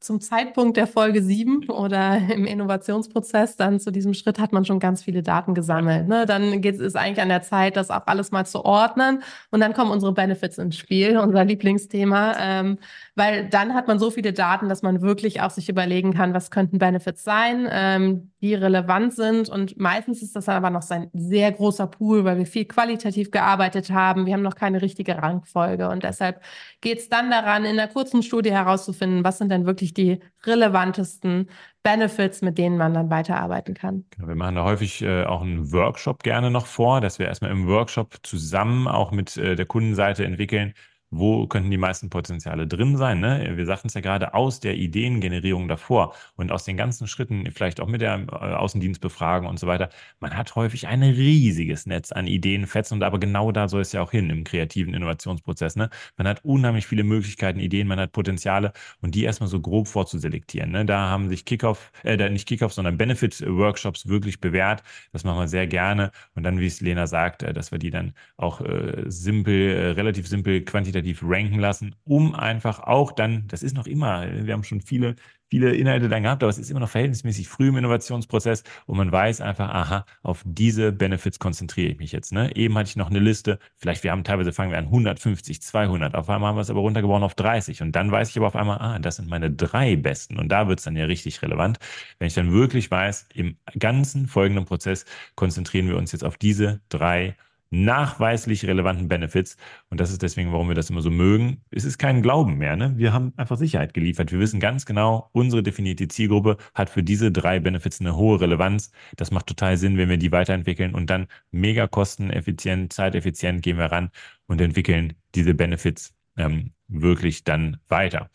zum 0.00 0.20
Zeitpunkt 0.20 0.76
der 0.76 0.86
Folge 0.86 1.22
7 1.22 1.68
oder 1.68 2.16
im 2.32 2.44
Innovationsprozess, 2.44 3.56
dann 3.56 3.80
zu 3.80 3.90
diesem 3.90 4.14
Schritt 4.14 4.38
hat 4.38 4.52
man 4.52 4.64
schon 4.64 4.78
ganz 4.78 5.02
viele 5.02 5.22
Daten 5.22 5.54
gesammelt. 5.54 6.06
Ne? 6.06 6.24
Dann 6.24 6.60
geht 6.60 6.80
es 6.80 6.94
eigentlich 6.94 7.20
an 7.20 7.28
der 7.28 7.42
Zeit, 7.42 7.76
das 7.76 7.90
auch 7.90 8.06
alles 8.06 8.30
mal 8.30 8.46
zu 8.46 8.64
ordnen. 8.64 9.22
Und 9.50 9.60
dann 9.60 9.74
kommen 9.74 9.90
unsere 9.90 10.12
Benefits 10.12 10.58
ins 10.58 10.76
Spiel, 10.76 11.18
unser 11.18 11.44
Lieblingsthema. 11.44 12.36
Ähm, 12.38 12.78
weil 13.16 13.48
dann 13.48 13.74
hat 13.74 13.88
man 13.88 13.98
so 13.98 14.10
viele 14.10 14.32
Daten, 14.32 14.68
dass 14.68 14.82
man 14.82 15.02
wirklich 15.02 15.40
auch 15.40 15.50
sich 15.50 15.68
überlegen 15.68 16.14
kann, 16.14 16.32
was 16.32 16.50
könnten 16.50 16.78
Benefits 16.78 17.24
sein, 17.24 17.68
ähm, 17.70 18.30
die 18.40 18.54
relevant 18.54 19.14
sind. 19.14 19.48
Und 19.48 19.78
meistens 19.78 20.22
ist 20.22 20.36
das 20.36 20.44
dann 20.44 20.56
aber 20.56 20.70
noch 20.70 20.88
ein 20.90 21.10
sehr 21.12 21.50
großer 21.50 21.88
Pool, 21.88 22.24
weil 22.24 22.38
wir 22.38 22.46
viel 22.46 22.66
qualitativ 22.66 23.32
gearbeitet 23.32 23.90
haben. 23.90 24.26
Wir 24.26 24.34
haben 24.34 24.42
noch 24.42 24.54
keine 24.54 24.80
richtige 24.80 25.18
Rangfolge. 25.18 25.88
Und 25.88 26.04
deshalb 26.04 26.40
geht 26.80 27.00
es 27.00 27.08
dann 27.08 27.30
daran, 27.30 27.64
in 27.64 27.78
einer 27.78 27.88
kurzen 27.88 28.22
Studie 28.22 28.52
herauszufinden, 28.52 29.24
was 29.24 29.38
sind 29.38 29.50
denn 29.50 29.66
wirklich 29.66 29.71
wirklich 29.72 29.94
die 29.94 30.20
relevantesten 30.44 31.48
Benefits, 31.82 32.42
mit 32.42 32.58
denen 32.58 32.76
man 32.76 32.94
dann 32.94 33.10
weiterarbeiten 33.10 33.74
kann. 33.74 34.04
Genau, 34.10 34.28
wir 34.28 34.34
machen 34.34 34.54
da 34.54 34.64
häufig 34.64 35.02
äh, 35.02 35.24
auch 35.24 35.42
einen 35.42 35.72
Workshop 35.72 36.22
gerne 36.22 36.50
noch 36.50 36.66
vor, 36.66 37.00
dass 37.00 37.18
wir 37.18 37.26
erstmal 37.26 37.50
im 37.50 37.66
Workshop 37.66 38.18
zusammen 38.22 38.86
auch 38.86 39.10
mit 39.10 39.36
äh, 39.36 39.56
der 39.56 39.66
Kundenseite 39.66 40.24
entwickeln, 40.24 40.74
wo 41.12 41.46
könnten 41.46 41.70
die 41.70 41.76
meisten 41.76 42.08
Potenziale 42.08 42.66
drin 42.66 42.96
sein? 42.96 43.20
Ne? 43.20 43.52
Wir 43.54 43.66
sagten 43.66 43.88
es 43.88 43.94
ja 43.94 44.00
gerade 44.00 44.32
aus 44.32 44.60
der 44.60 44.76
Ideengenerierung 44.76 45.68
davor 45.68 46.14
und 46.36 46.50
aus 46.50 46.64
den 46.64 46.78
ganzen 46.78 47.06
Schritten, 47.06 47.50
vielleicht 47.52 47.80
auch 47.80 47.86
mit 47.86 48.00
der 48.00 48.14
äh, 48.18 48.34
Außendienstbefragung 48.34 49.46
und 49.46 49.60
so 49.60 49.66
weiter. 49.66 49.90
Man 50.20 50.34
hat 50.34 50.56
häufig 50.56 50.86
ein 50.86 51.02
riesiges 51.02 51.84
Netz 51.84 52.12
an 52.12 52.26
Ideenfetzen 52.26 52.96
und 52.96 53.02
aber 53.02 53.20
genau 53.20 53.52
da 53.52 53.68
soll 53.68 53.82
es 53.82 53.92
ja 53.92 54.00
auch 54.00 54.10
hin 54.10 54.30
im 54.30 54.42
kreativen 54.42 54.94
Innovationsprozess. 54.94 55.76
Ne? 55.76 55.90
Man 56.16 56.26
hat 56.26 56.42
unheimlich 56.46 56.86
viele 56.86 57.04
Möglichkeiten, 57.04 57.60
Ideen, 57.60 57.88
man 57.88 58.00
hat 58.00 58.12
Potenziale 58.12 58.72
und 59.02 59.14
die 59.14 59.24
erstmal 59.24 59.50
so 59.50 59.60
grob 59.60 59.88
vorzuselektieren. 59.88 60.70
Ne? 60.70 60.86
Da 60.86 61.10
haben 61.10 61.28
sich 61.28 61.44
Kickoff, 61.44 61.92
äh, 62.04 62.30
nicht 62.30 62.48
Kickoff, 62.48 62.72
sondern 62.72 62.96
Benefit-Workshops 62.96 64.08
wirklich 64.08 64.40
bewährt. 64.40 64.82
Das 65.12 65.24
machen 65.24 65.40
wir 65.40 65.48
sehr 65.48 65.66
gerne 65.66 66.10
und 66.34 66.42
dann, 66.42 66.58
wie 66.58 66.66
es 66.66 66.80
Lena 66.80 67.06
sagt, 67.06 67.42
äh, 67.42 67.52
dass 67.52 67.70
wir 67.70 67.78
die 67.78 67.90
dann 67.90 68.14
auch 68.38 68.62
äh, 68.62 69.04
simpel, 69.08 69.76
äh, 69.76 69.90
relativ 69.90 70.26
simpel 70.26 70.62
quantitativ 70.62 71.01
qualitativ 71.02 71.22
ranken 71.22 71.58
lassen, 71.58 71.94
um 72.04 72.34
einfach 72.34 72.80
auch 72.80 73.12
dann, 73.12 73.46
das 73.48 73.62
ist 73.62 73.74
noch 73.74 73.86
immer, 73.86 74.26
wir 74.44 74.52
haben 74.52 74.64
schon 74.64 74.80
viele, 74.80 75.16
viele 75.50 75.74
Inhalte 75.74 76.08
dann 76.08 76.22
gehabt, 76.22 76.42
aber 76.42 76.50
es 76.50 76.58
ist 76.58 76.70
immer 76.70 76.80
noch 76.80 76.88
verhältnismäßig 76.88 77.48
früh 77.48 77.68
im 77.68 77.76
Innovationsprozess 77.76 78.62
und 78.86 78.96
man 78.96 79.12
weiß 79.12 79.40
einfach, 79.40 79.68
aha, 79.68 80.06
auf 80.22 80.42
diese 80.46 80.92
Benefits 80.92 81.38
konzentriere 81.38 81.90
ich 81.90 81.98
mich 81.98 82.12
jetzt. 82.12 82.32
Ne? 82.32 82.54
Eben 82.56 82.76
hatte 82.78 82.88
ich 82.88 82.96
noch 82.96 83.10
eine 83.10 83.18
Liste, 83.18 83.58
vielleicht 83.76 84.02
wir 84.04 84.12
haben 84.12 84.24
teilweise 84.24 84.52
fangen 84.52 84.70
wir 84.70 84.78
an 84.78 84.86
150, 84.86 85.60
200, 85.60 86.14
auf 86.14 86.30
einmal 86.30 86.50
haben 86.50 86.56
wir 86.56 86.62
es 86.62 86.70
aber 86.70 86.80
runtergebrochen 86.80 87.24
auf 87.24 87.34
30 87.34 87.82
und 87.82 87.92
dann 87.92 88.10
weiß 88.10 88.30
ich 88.30 88.36
aber 88.38 88.46
auf 88.46 88.56
einmal, 88.56 88.78
ah, 88.78 88.98
das 88.98 89.16
sind 89.16 89.28
meine 89.28 89.50
drei 89.50 89.96
besten 89.96 90.38
und 90.38 90.48
da 90.48 90.68
wird 90.68 90.78
es 90.78 90.84
dann 90.84 90.96
ja 90.96 91.04
richtig 91.04 91.42
relevant, 91.42 91.78
wenn 92.18 92.28
ich 92.28 92.34
dann 92.34 92.52
wirklich 92.52 92.90
weiß, 92.90 93.28
im 93.34 93.56
ganzen 93.78 94.26
folgenden 94.26 94.64
Prozess 94.64 95.04
konzentrieren 95.34 95.88
wir 95.88 95.96
uns 95.96 96.12
jetzt 96.12 96.24
auf 96.24 96.38
diese 96.38 96.80
drei 96.88 97.36
nachweislich 97.72 98.66
relevanten 98.66 99.08
Benefits. 99.08 99.56
Und 99.88 99.98
das 99.98 100.10
ist 100.10 100.22
deswegen, 100.22 100.52
warum 100.52 100.68
wir 100.68 100.74
das 100.74 100.90
immer 100.90 101.00
so 101.00 101.10
mögen. 101.10 101.62
Es 101.70 101.84
ist 101.84 101.98
kein 101.98 102.22
Glauben 102.22 102.58
mehr. 102.58 102.76
Ne? 102.76 102.92
Wir 102.96 103.12
haben 103.12 103.32
einfach 103.36 103.56
Sicherheit 103.56 103.94
geliefert. 103.94 104.30
Wir 104.30 104.38
wissen 104.38 104.60
ganz 104.60 104.86
genau, 104.86 105.30
unsere 105.32 105.62
definierte 105.62 106.06
Zielgruppe 106.06 106.58
hat 106.74 106.90
für 106.90 107.02
diese 107.02 107.32
drei 107.32 107.60
Benefits 107.60 108.00
eine 108.00 108.14
hohe 108.14 108.40
Relevanz. 108.40 108.92
Das 109.16 109.30
macht 109.30 109.46
total 109.46 109.78
Sinn, 109.78 109.96
wenn 109.96 110.10
wir 110.10 110.18
die 110.18 110.30
weiterentwickeln 110.30 110.94
und 110.94 111.08
dann 111.08 111.26
mega 111.50 111.86
kosteneffizient, 111.86 112.92
zeiteffizient 112.92 113.62
gehen 113.62 113.78
wir 113.78 113.86
ran 113.86 114.10
und 114.46 114.60
entwickeln 114.60 115.14
diese 115.34 115.54
Benefits 115.54 116.14
ähm, 116.36 116.72
wirklich 116.88 117.44
dann 117.44 117.78
weiter. 117.88 118.30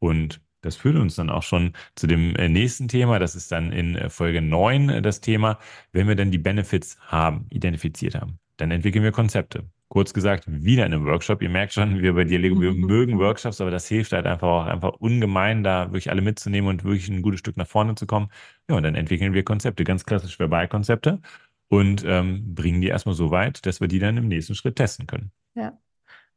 Und 0.00 0.40
das 0.62 0.76
führt 0.76 0.96
uns 0.96 1.14
dann 1.14 1.30
auch 1.30 1.44
schon 1.44 1.74
zu 1.94 2.08
dem 2.08 2.34
äh, 2.36 2.48
nächsten 2.48 2.88
Thema. 2.88 3.20
Das 3.20 3.36
ist 3.36 3.52
dann 3.52 3.72
in 3.72 3.94
äh, 3.94 4.10
Folge 4.10 4.42
9 4.42 4.88
äh, 4.88 5.02
das 5.02 5.20
Thema, 5.20 5.58
wenn 5.92 6.08
wir 6.08 6.16
dann 6.16 6.32
die 6.32 6.38
Benefits 6.38 6.98
haben, 7.06 7.46
identifiziert 7.50 8.16
haben 8.16 8.40
dann 8.60 8.70
entwickeln 8.70 9.04
wir 9.04 9.12
Konzepte. 9.12 9.64
Kurz 9.88 10.14
gesagt, 10.14 10.44
wieder 10.46 10.86
in 10.86 10.94
einem 10.94 11.04
Workshop. 11.06 11.42
Ihr 11.42 11.50
merkt 11.50 11.72
schon, 11.72 12.00
wir 12.00 12.14
bei 12.14 12.24
dir 12.24 12.38
Lego, 12.38 12.60
wir 12.60 12.72
mögen 12.72 13.18
Workshops, 13.18 13.60
aber 13.60 13.70
das 13.70 13.88
hilft 13.88 14.12
halt 14.12 14.26
einfach 14.26 14.46
auch 14.46 14.66
einfach 14.66 14.92
ungemein, 15.00 15.64
da 15.64 15.86
wirklich 15.86 16.10
alle 16.10 16.22
mitzunehmen 16.22 16.70
und 16.70 16.84
wirklich 16.84 17.08
ein 17.08 17.22
gutes 17.22 17.40
Stück 17.40 17.56
nach 17.56 17.66
vorne 17.66 17.96
zu 17.96 18.06
kommen. 18.06 18.28
Ja, 18.68 18.76
und 18.76 18.84
dann 18.84 18.94
entwickeln 18.94 19.32
wir 19.32 19.42
Konzepte, 19.42 19.82
ganz 19.82 20.04
klassisch 20.04 20.38
Verbalkonzepte 20.38 21.20
und 21.68 22.04
ähm, 22.06 22.54
bringen 22.54 22.80
die 22.80 22.88
erstmal 22.88 23.14
so 23.14 23.30
weit, 23.30 23.66
dass 23.66 23.80
wir 23.80 23.88
die 23.88 23.98
dann 23.98 24.16
im 24.16 24.28
nächsten 24.28 24.54
Schritt 24.54 24.76
testen 24.76 25.06
können. 25.06 25.32
Ja. 25.54 25.78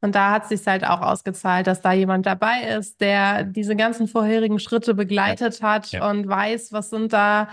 Und 0.02 0.16
da 0.16 0.32
hat 0.32 0.44
es 0.44 0.50
sich 0.50 0.68
halt 0.68 0.86
auch 0.86 1.02
ausgezahlt, 1.02 1.66
dass 1.66 1.82
da 1.82 1.94
jemand 1.94 2.26
dabei 2.26 2.76
ist, 2.78 3.00
der 3.00 3.44
diese 3.44 3.76
ganzen 3.76 4.08
vorherigen 4.08 4.60
Schritte 4.60 4.94
begleitet 4.94 5.60
ja. 5.60 5.70
hat 5.70 5.92
ja. 5.92 6.10
und 6.10 6.28
weiß, 6.28 6.74
was 6.74 6.90
sind 6.90 7.14
da 7.14 7.48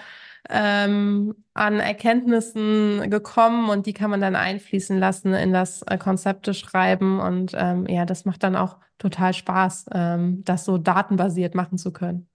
ähm, 0.48 1.34
an 1.54 1.80
Erkenntnissen 1.80 3.10
gekommen 3.10 3.68
und 3.68 3.86
die 3.86 3.92
kann 3.92 4.10
man 4.10 4.20
dann 4.20 4.36
einfließen 4.36 4.98
lassen 4.98 5.34
in 5.34 5.52
das 5.52 5.82
äh, 5.82 5.98
Konzepte 5.98 6.54
schreiben. 6.54 7.20
Und 7.20 7.52
ähm, 7.54 7.86
ja, 7.86 8.06
das 8.06 8.24
macht 8.24 8.42
dann 8.42 8.56
auch 8.56 8.78
total 8.98 9.34
Spaß, 9.34 9.86
ähm, 9.92 10.42
das 10.44 10.64
so 10.64 10.78
datenbasiert 10.78 11.54
machen 11.54 11.78
zu 11.78 11.92
können. 11.92 12.28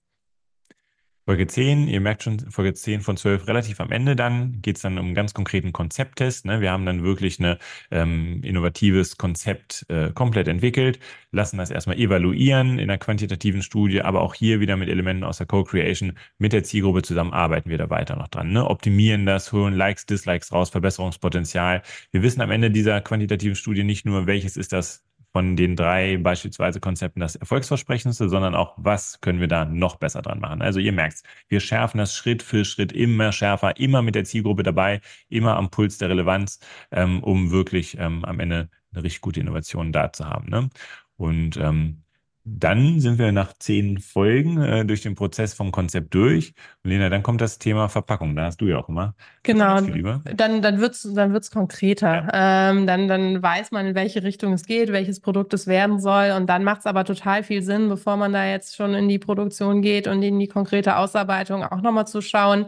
Folge 1.28 1.48
10, 1.48 1.88
ihr 1.88 2.02
merkt 2.02 2.22
schon, 2.22 2.40
Folge 2.52 2.76
10 2.76 3.02
von 3.02 3.18
12 3.18 3.48
relativ 3.48 3.80
am 3.80 3.92
Ende 3.92 4.16
dann, 4.16 4.62
geht 4.62 4.76
es 4.76 4.84
dann 4.84 5.00
um 5.00 5.06
einen 5.08 5.16
ganz 5.16 5.34
konkreten 5.34 5.74
Konzepttest. 5.74 6.46
Ne? 6.46 6.62
Wir 6.62 6.72
haben 6.72 6.86
dann 6.86 7.04
wirklich 7.04 7.40
ein 7.40 7.58
ähm, 7.90 8.44
innovatives 8.44 9.18
Konzept 9.18 9.88
äh, 9.90 10.12
komplett 10.12 10.48
entwickelt, 10.48 11.00
lassen 11.32 11.58
das 11.58 11.72
erstmal 11.72 11.98
evaluieren 11.98 12.78
in 12.78 12.92
einer 12.92 13.00
quantitativen 13.00 13.64
Studie, 13.64 14.04
aber 14.04 14.22
auch 14.22 14.36
hier 14.36 14.60
wieder 14.60 14.78
mit 14.78 14.88
Elementen 14.88 15.24
aus 15.24 15.40
der 15.40 15.48
Co-Creation 15.48 16.14
mit 16.38 16.54
der 16.54 16.64
Zielgruppe 16.64 17.02
zusammen 17.02 17.34
arbeiten 17.34 17.72
wir 17.72 17.80
da 17.80 17.90
weiter 17.90 18.16
noch 18.16 18.28
dran. 18.28 18.52
Ne? 18.52 18.64
Optimieren 18.64 19.26
das, 19.26 19.52
holen 19.52 19.74
Likes, 19.74 20.06
Dislikes 20.06 20.52
raus, 20.52 20.70
Verbesserungspotenzial. 20.70 21.82
Wir 22.12 22.22
wissen 22.22 22.42
am 22.42 22.52
Ende 22.52 22.70
dieser 22.70 23.02
quantitativen 23.02 23.56
Studie 23.56 23.84
nicht 23.84 24.06
nur, 24.06 24.28
welches 24.28 24.58
ist 24.58 24.74
das 24.74 25.05
von 25.36 25.58
den 25.58 25.76
drei 25.76 26.16
beispielsweise 26.16 26.80
Konzepten 26.80 27.20
das 27.20 27.36
erfolgsversprechendste, 27.36 28.30
sondern 28.30 28.56
auch, 28.56 28.74
was 28.78 29.20
können 29.20 29.42
wir 29.42 29.50
da 29.50 29.66
noch 29.66 29.98
besser 29.98 30.22
dran 30.22 30.40
machen. 30.40 30.62
Also 30.62 30.80
ihr 30.80 30.94
merkt, 30.94 31.24
wir 31.50 31.60
schärfen 31.60 31.98
das 31.98 32.16
Schritt 32.16 32.42
für 32.42 32.64
Schritt 32.64 32.94
immer 32.94 33.34
schärfer, 33.34 33.76
immer 33.76 34.02
mit 34.02 34.16
der 34.16 34.24
Zielgruppe 34.24 34.64
dabei, 34.64 35.02
immer 35.28 35.58
am 35.58 35.70
Puls 35.70 35.98
der 35.98 36.08
Relevanz, 36.08 36.62
ähm, 36.90 37.22
um 37.22 37.52
wirklich 37.52 37.98
ähm, 38.00 38.24
am 38.24 38.40
Ende 38.40 38.70
eine 38.94 39.04
richtig 39.04 39.20
gute 39.20 39.42
Innovation 39.42 39.92
da 39.92 40.14
zu 40.14 40.26
haben. 40.26 40.50
Ne? 40.50 40.70
Und 41.18 41.58
ähm, 41.58 42.05
dann 42.48 43.00
sind 43.00 43.18
wir 43.18 43.32
nach 43.32 43.54
zehn 43.54 43.98
Folgen 43.98 44.62
äh, 44.62 44.86
durch 44.86 45.02
den 45.02 45.16
Prozess 45.16 45.56
vom 45.56 45.72
Konzept 45.72 46.14
durch. 46.14 46.54
Und 46.84 46.92
Lena, 46.92 47.10
dann 47.10 47.24
kommt 47.24 47.42
das 47.42 47.58
Thema 47.58 47.90
Verpackung. 47.90 48.36
Da 48.36 48.46
hast 48.46 48.62
du 48.62 48.68
ja 48.68 48.78
auch 48.78 48.88
immer. 48.88 49.16
Genau. 49.42 49.82
Dann, 49.82 50.62
dann 50.62 50.80
wird 50.80 50.94
es 50.94 51.12
dann 51.16 51.34
wird's 51.34 51.50
konkreter. 51.50 52.28
Ja. 52.32 52.70
Ähm, 52.70 52.86
dann, 52.86 53.08
dann 53.08 53.42
weiß 53.42 53.72
man, 53.72 53.88
in 53.88 53.96
welche 53.96 54.22
Richtung 54.22 54.54
es 54.54 54.66
geht, 54.66 54.92
welches 54.92 55.22
Produkt 55.22 55.56
es 55.56 55.66
werden 55.66 56.00
soll. 56.00 56.32
Und 56.38 56.48
dann 56.48 56.64
macht 56.64 56.82
es 56.82 56.86
aber 56.86 57.04
total 57.04 57.42
viel 57.42 57.64
Sinn, 57.64 57.90
bevor 57.90 58.16
man 58.16 58.32
da 58.32 58.46
jetzt 58.46 58.76
schon 58.76 58.94
in 58.94 59.10
die 59.10 59.20
Produktion 59.20 59.82
geht 59.82 60.08
und 60.08 60.22
in 60.22 60.40
die 60.40 60.48
konkrete 60.48 60.98
Ausarbeitung 60.98 61.64
auch 61.64 61.82
nochmal 61.82 62.06
zu 62.06 62.22
schauen, 62.22 62.68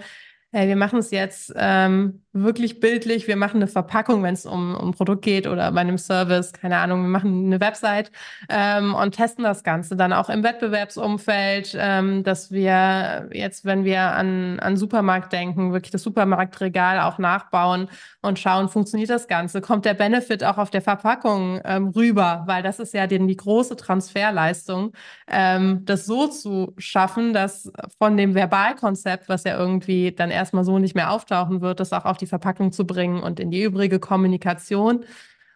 wir 0.51 0.75
machen 0.77 0.99
es 0.99 1.12
jetzt 1.12 1.53
ähm, 1.57 2.21
wirklich 2.31 2.79
bildlich, 2.79 3.27
wir 3.27 3.36
machen 3.36 3.57
eine 3.57 3.67
Verpackung, 3.67 4.23
wenn 4.23 4.33
es 4.33 4.45
um, 4.45 4.75
um 4.75 4.89
ein 4.89 4.93
Produkt 4.93 5.23
geht 5.23 5.45
oder 5.47 5.71
bei 5.71 5.81
einem 5.81 5.97
Service, 5.97 6.53
keine 6.53 6.77
Ahnung, 6.77 7.01
wir 7.01 7.10
machen 7.10 7.47
eine 7.47 7.60
Website 7.60 8.12
ähm, 8.49 8.93
und 8.93 9.15
testen 9.15 9.43
das 9.43 9.63
Ganze 9.63 9.95
dann 9.95 10.13
auch 10.13 10.29
im 10.29 10.43
Wettbewerbsumfeld, 10.43 11.75
ähm, 11.79 12.23
dass 12.23 12.51
wir 12.51 13.29
jetzt, 13.33 13.65
wenn 13.65 13.83
wir 13.83 14.01
an, 14.01 14.60
an 14.60 14.77
Supermarkt 14.77 15.33
denken, 15.33 15.73
wirklich 15.73 15.91
das 15.91 16.03
Supermarktregal 16.03 17.01
auch 17.01 17.17
nachbauen 17.17 17.89
und 18.21 18.39
schauen, 18.39 18.69
funktioniert 18.69 19.10
das 19.10 19.27
Ganze? 19.27 19.62
Kommt 19.62 19.86
der 19.86 19.93
Benefit 19.95 20.43
auch 20.43 20.57
auf 20.57 20.69
der 20.69 20.81
Verpackung 20.81 21.60
ähm, 21.65 21.89
rüber? 21.89 22.43
Weil 22.45 22.63
das 22.63 22.79
ist 22.79 22.93
ja 22.93 23.07
die, 23.07 23.25
die 23.25 23.36
große 23.36 23.75
Transferleistung, 23.75 24.93
ähm, 25.27 25.83
das 25.86 26.05
so 26.05 26.27
zu 26.27 26.73
schaffen, 26.77 27.33
dass 27.33 27.71
von 27.97 28.15
dem 28.15 28.36
Verbalkonzept, 28.36 29.27
was 29.27 29.43
ja 29.43 29.57
irgendwie 29.57 30.12
dann 30.12 30.31
erstmal 30.38 30.63
so 30.63 30.80
nicht 30.80 30.95
mehr 30.95 31.12
auftauchen 31.12 31.62
wird, 31.62 31.80
das 31.80 31.93
auch 31.93 32.06
auf 32.06 32.17
die 32.17 32.28
Verpackung 32.28 32.71
zu 32.71 32.86
bringen 32.88 33.21
und 33.21 33.39
in 33.39 33.52
die 33.52 33.63
übrige 33.63 34.00
Kommunikation. 34.00 35.04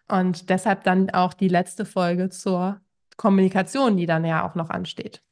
Und 0.08 0.50
deshalb 0.50 0.84
dann 0.84 1.10
auch 1.10 1.32
die 1.34 1.48
letzte 1.48 1.84
Folge 1.86 2.28
zur 2.28 2.80
Kommunikation, 3.16 3.96
die 3.96 4.06
dann 4.06 4.24
ja 4.24 4.46
auch 4.46 4.54
noch 4.54 4.70
ansteht. 4.70 5.22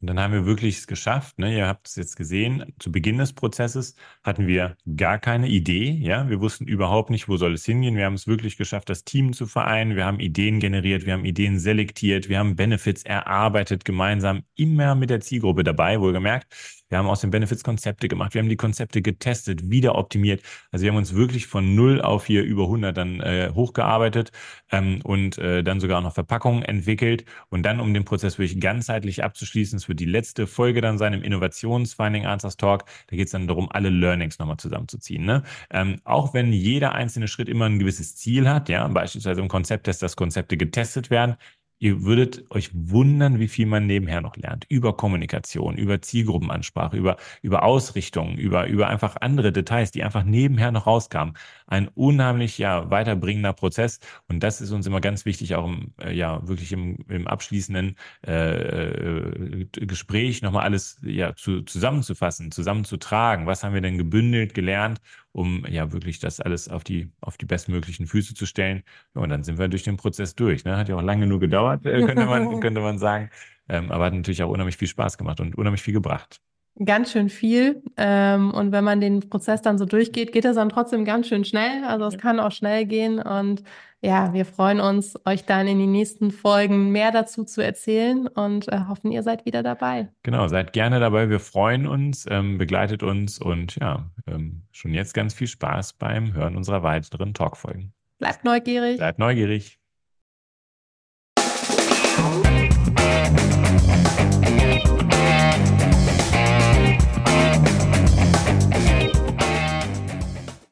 Und 0.00 0.06
dann 0.06 0.20
haben 0.20 0.32
wir 0.32 0.46
wirklich 0.46 0.78
es 0.78 0.86
geschafft. 0.86 1.40
Ne? 1.40 1.56
Ihr 1.56 1.66
habt 1.66 1.88
es 1.88 1.96
jetzt 1.96 2.16
gesehen. 2.16 2.72
Zu 2.78 2.92
Beginn 2.92 3.18
des 3.18 3.32
Prozesses 3.32 3.96
hatten 4.22 4.46
wir 4.46 4.76
gar 4.96 5.18
keine 5.18 5.48
Idee. 5.48 5.90
Ja, 5.90 6.28
wir 6.28 6.40
wussten 6.40 6.68
überhaupt 6.68 7.10
nicht, 7.10 7.28
wo 7.28 7.36
soll 7.36 7.54
es 7.54 7.64
hingehen. 7.64 7.96
Wir 7.96 8.04
haben 8.04 8.14
es 8.14 8.28
wirklich 8.28 8.56
geschafft, 8.56 8.90
das 8.90 9.02
Team 9.02 9.32
zu 9.32 9.46
vereinen. 9.46 9.96
Wir 9.96 10.04
haben 10.04 10.20
Ideen 10.20 10.60
generiert, 10.60 11.04
wir 11.04 11.14
haben 11.14 11.24
Ideen 11.24 11.58
selektiert, 11.58 12.28
wir 12.28 12.38
haben 12.38 12.54
Benefits 12.54 13.02
erarbeitet 13.02 13.84
gemeinsam, 13.84 14.44
immer 14.54 14.94
mit 14.94 15.10
der 15.10 15.20
Zielgruppe 15.20 15.64
dabei, 15.64 16.00
wohlgemerkt. 16.00 16.46
Wir 16.88 16.98
haben 16.98 17.06
aus 17.06 17.20
den 17.20 17.30
Benefits 17.30 17.62
Konzepte 17.64 18.08
gemacht. 18.08 18.34
Wir 18.34 18.40
haben 18.40 18.48
die 18.48 18.56
Konzepte 18.56 19.02
getestet, 19.02 19.70
wieder 19.70 19.96
optimiert. 19.96 20.42
Also 20.70 20.84
wir 20.84 20.90
haben 20.90 20.96
uns 20.96 21.14
wirklich 21.14 21.46
von 21.46 21.74
null 21.74 22.00
auf 22.00 22.26
hier 22.26 22.42
über 22.42 22.64
100 22.64 22.96
dann 22.96 23.20
äh, 23.20 23.50
hochgearbeitet 23.54 24.32
ähm, 24.70 25.00
und 25.04 25.38
äh, 25.38 25.62
dann 25.62 25.80
sogar 25.80 26.00
noch 26.00 26.14
Verpackungen 26.14 26.62
entwickelt. 26.62 27.24
Und 27.50 27.64
dann, 27.64 27.80
um 27.80 27.92
den 27.92 28.04
Prozess 28.04 28.38
wirklich 28.38 28.60
ganzheitlich 28.60 29.22
abzuschließen, 29.22 29.76
es 29.76 29.88
wird 29.88 30.00
die 30.00 30.04
letzte 30.04 30.46
Folge 30.46 30.80
dann 30.80 30.98
sein 30.98 31.12
im 31.12 31.22
Innovationsfinding 31.22 32.26
Answers 32.26 32.56
Talk. 32.56 32.84
Da 33.08 33.16
geht 33.16 33.26
es 33.26 33.32
dann 33.32 33.46
darum, 33.46 33.70
alle 33.70 33.90
Learnings 33.90 34.38
nochmal 34.38 34.56
zusammenzuziehen. 34.56 35.24
Ne? 35.24 35.42
Ähm, 35.70 36.00
auch 36.04 36.34
wenn 36.34 36.52
jeder 36.52 36.92
einzelne 36.92 37.28
Schritt 37.28 37.48
immer 37.48 37.66
ein 37.66 37.78
gewisses 37.78 38.16
Ziel 38.16 38.48
hat, 38.48 38.68
ja, 38.68 38.86
beispielsweise 38.88 39.40
im 39.40 39.48
Konzepttest, 39.48 40.02
dass 40.02 40.16
Konzepte 40.16 40.56
getestet 40.56 41.10
werden, 41.10 41.36
Ihr 41.78 42.02
würdet 42.02 42.44
euch 42.50 42.70
wundern, 42.74 43.38
wie 43.38 43.48
viel 43.48 43.66
man 43.66 43.86
nebenher 43.86 44.20
noch 44.20 44.36
lernt. 44.36 44.66
Über 44.68 44.96
Kommunikation, 44.96 45.76
über 45.76 46.02
Zielgruppenansprache, 46.02 46.96
über, 46.96 47.16
über 47.42 47.62
Ausrichtung, 47.62 48.36
über, 48.36 48.66
über 48.66 48.88
einfach 48.88 49.16
andere 49.20 49.52
Details, 49.52 49.92
die 49.92 50.02
einfach 50.02 50.24
nebenher 50.24 50.72
noch 50.72 50.86
rauskamen. 50.86 51.36
Ein 51.66 51.88
unheimlich, 51.88 52.58
ja, 52.58 52.90
weiterbringender 52.90 53.52
Prozess. 53.52 54.00
Und 54.28 54.42
das 54.42 54.60
ist 54.60 54.72
uns 54.72 54.86
immer 54.86 55.00
ganz 55.00 55.24
wichtig, 55.24 55.54
auch 55.54 55.66
im, 55.66 55.92
äh, 56.00 56.12
ja, 56.12 56.46
wirklich 56.48 56.72
im, 56.72 56.98
im 57.08 57.26
abschließenden 57.26 57.96
äh, 58.26 59.60
äh, 59.62 59.66
Gespräch 59.72 60.42
nochmal 60.42 60.64
alles, 60.64 60.98
ja, 61.02 61.34
zu, 61.36 61.62
zusammenzufassen, 61.62 62.50
zusammenzutragen. 62.50 63.46
Was 63.46 63.62
haben 63.62 63.74
wir 63.74 63.80
denn 63.80 63.98
gebündelt, 63.98 64.54
gelernt? 64.54 65.00
Um 65.38 65.64
ja 65.68 65.92
wirklich 65.92 66.18
das 66.18 66.40
alles 66.40 66.68
auf 66.68 66.82
die, 66.84 67.12
auf 67.20 67.36
die 67.36 67.46
bestmöglichen 67.46 68.06
Füße 68.06 68.34
zu 68.34 68.44
stellen. 68.44 68.82
Ja, 69.14 69.22
und 69.22 69.28
dann 69.30 69.44
sind 69.44 69.58
wir 69.58 69.68
durch 69.68 69.84
den 69.84 69.96
Prozess 69.96 70.34
durch. 70.34 70.64
Ne? 70.64 70.76
Hat 70.76 70.88
ja 70.88 70.96
auch 70.96 71.02
lange 71.02 71.26
nur 71.26 71.38
gedauert, 71.40 71.86
äh, 71.86 72.02
könnte, 72.02 72.26
man, 72.26 72.60
könnte 72.60 72.80
man 72.80 72.98
sagen. 72.98 73.30
Ähm, 73.68 73.92
aber 73.92 74.06
hat 74.06 74.14
natürlich 74.14 74.42
auch 74.42 74.50
unheimlich 74.50 74.76
viel 74.76 74.88
Spaß 74.88 75.16
gemacht 75.16 75.40
und 75.40 75.56
unheimlich 75.56 75.82
viel 75.82 75.94
gebracht. 75.94 76.40
Ganz 76.84 77.10
schön 77.10 77.28
viel. 77.28 77.82
Ähm, 77.96 78.52
und 78.52 78.70
wenn 78.70 78.84
man 78.84 79.00
den 79.00 79.28
Prozess 79.28 79.62
dann 79.62 79.78
so 79.78 79.84
durchgeht, 79.84 80.32
geht 80.32 80.44
das 80.44 80.54
dann 80.54 80.68
trotzdem 80.68 81.04
ganz 81.04 81.26
schön 81.26 81.44
schnell. 81.44 81.84
Also 81.84 82.06
es 82.06 82.18
kann 82.18 82.38
auch 82.38 82.52
schnell 82.52 82.86
gehen. 82.86 83.18
Und 83.18 83.64
ja, 84.00 84.32
wir 84.32 84.44
freuen 84.44 84.78
uns, 84.78 85.18
euch 85.24 85.44
dann 85.44 85.66
in 85.66 85.80
den 85.80 85.90
nächsten 85.90 86.30
Folgen 86.30 86.90
mehr 86.90 87.10
dazu 87.10 87.42
zu 87.42 87.64
erzählen 87.64 88.28
und 88.28 88.68
äh, 88.68 88.82
hoffen, 88.88 89.10
ihr 89.10 89.24
seid 89.24 89.44
wieder 89.44 89.64
dabei. 89.64 90.08
Genau, 90.22 90.46
seid 90.46 90.72
gerne 90.72 91.00
dabei. 91.00 91.28
Wir 91.28 91.40
freuen 91.40 91.88
uns, 91.88 92.26
ähm, 92.30 92.58
begleitet 92.58 93.02
uns 93.02 93.40
und 93.40 93.74
ja, 93.76 94.08
ähm, 94.28 94.62
schon 94.70 94.94
jetzt 94.94 95.14
ganz 95.14 95.34
viel 95.34 95.48
Spaß 95.48 95.94
beim 95.94 96.32
Hören 96.32 96.56
unserer 96.56 96.84
weiteren 96.84 97.34
Talkfolgen. 97.34 97.92
Bleibt 98.18 98.44
neugierig. 98.44 98.98
Bleibt 98.98 99.18
neugierig. 99.18 99.80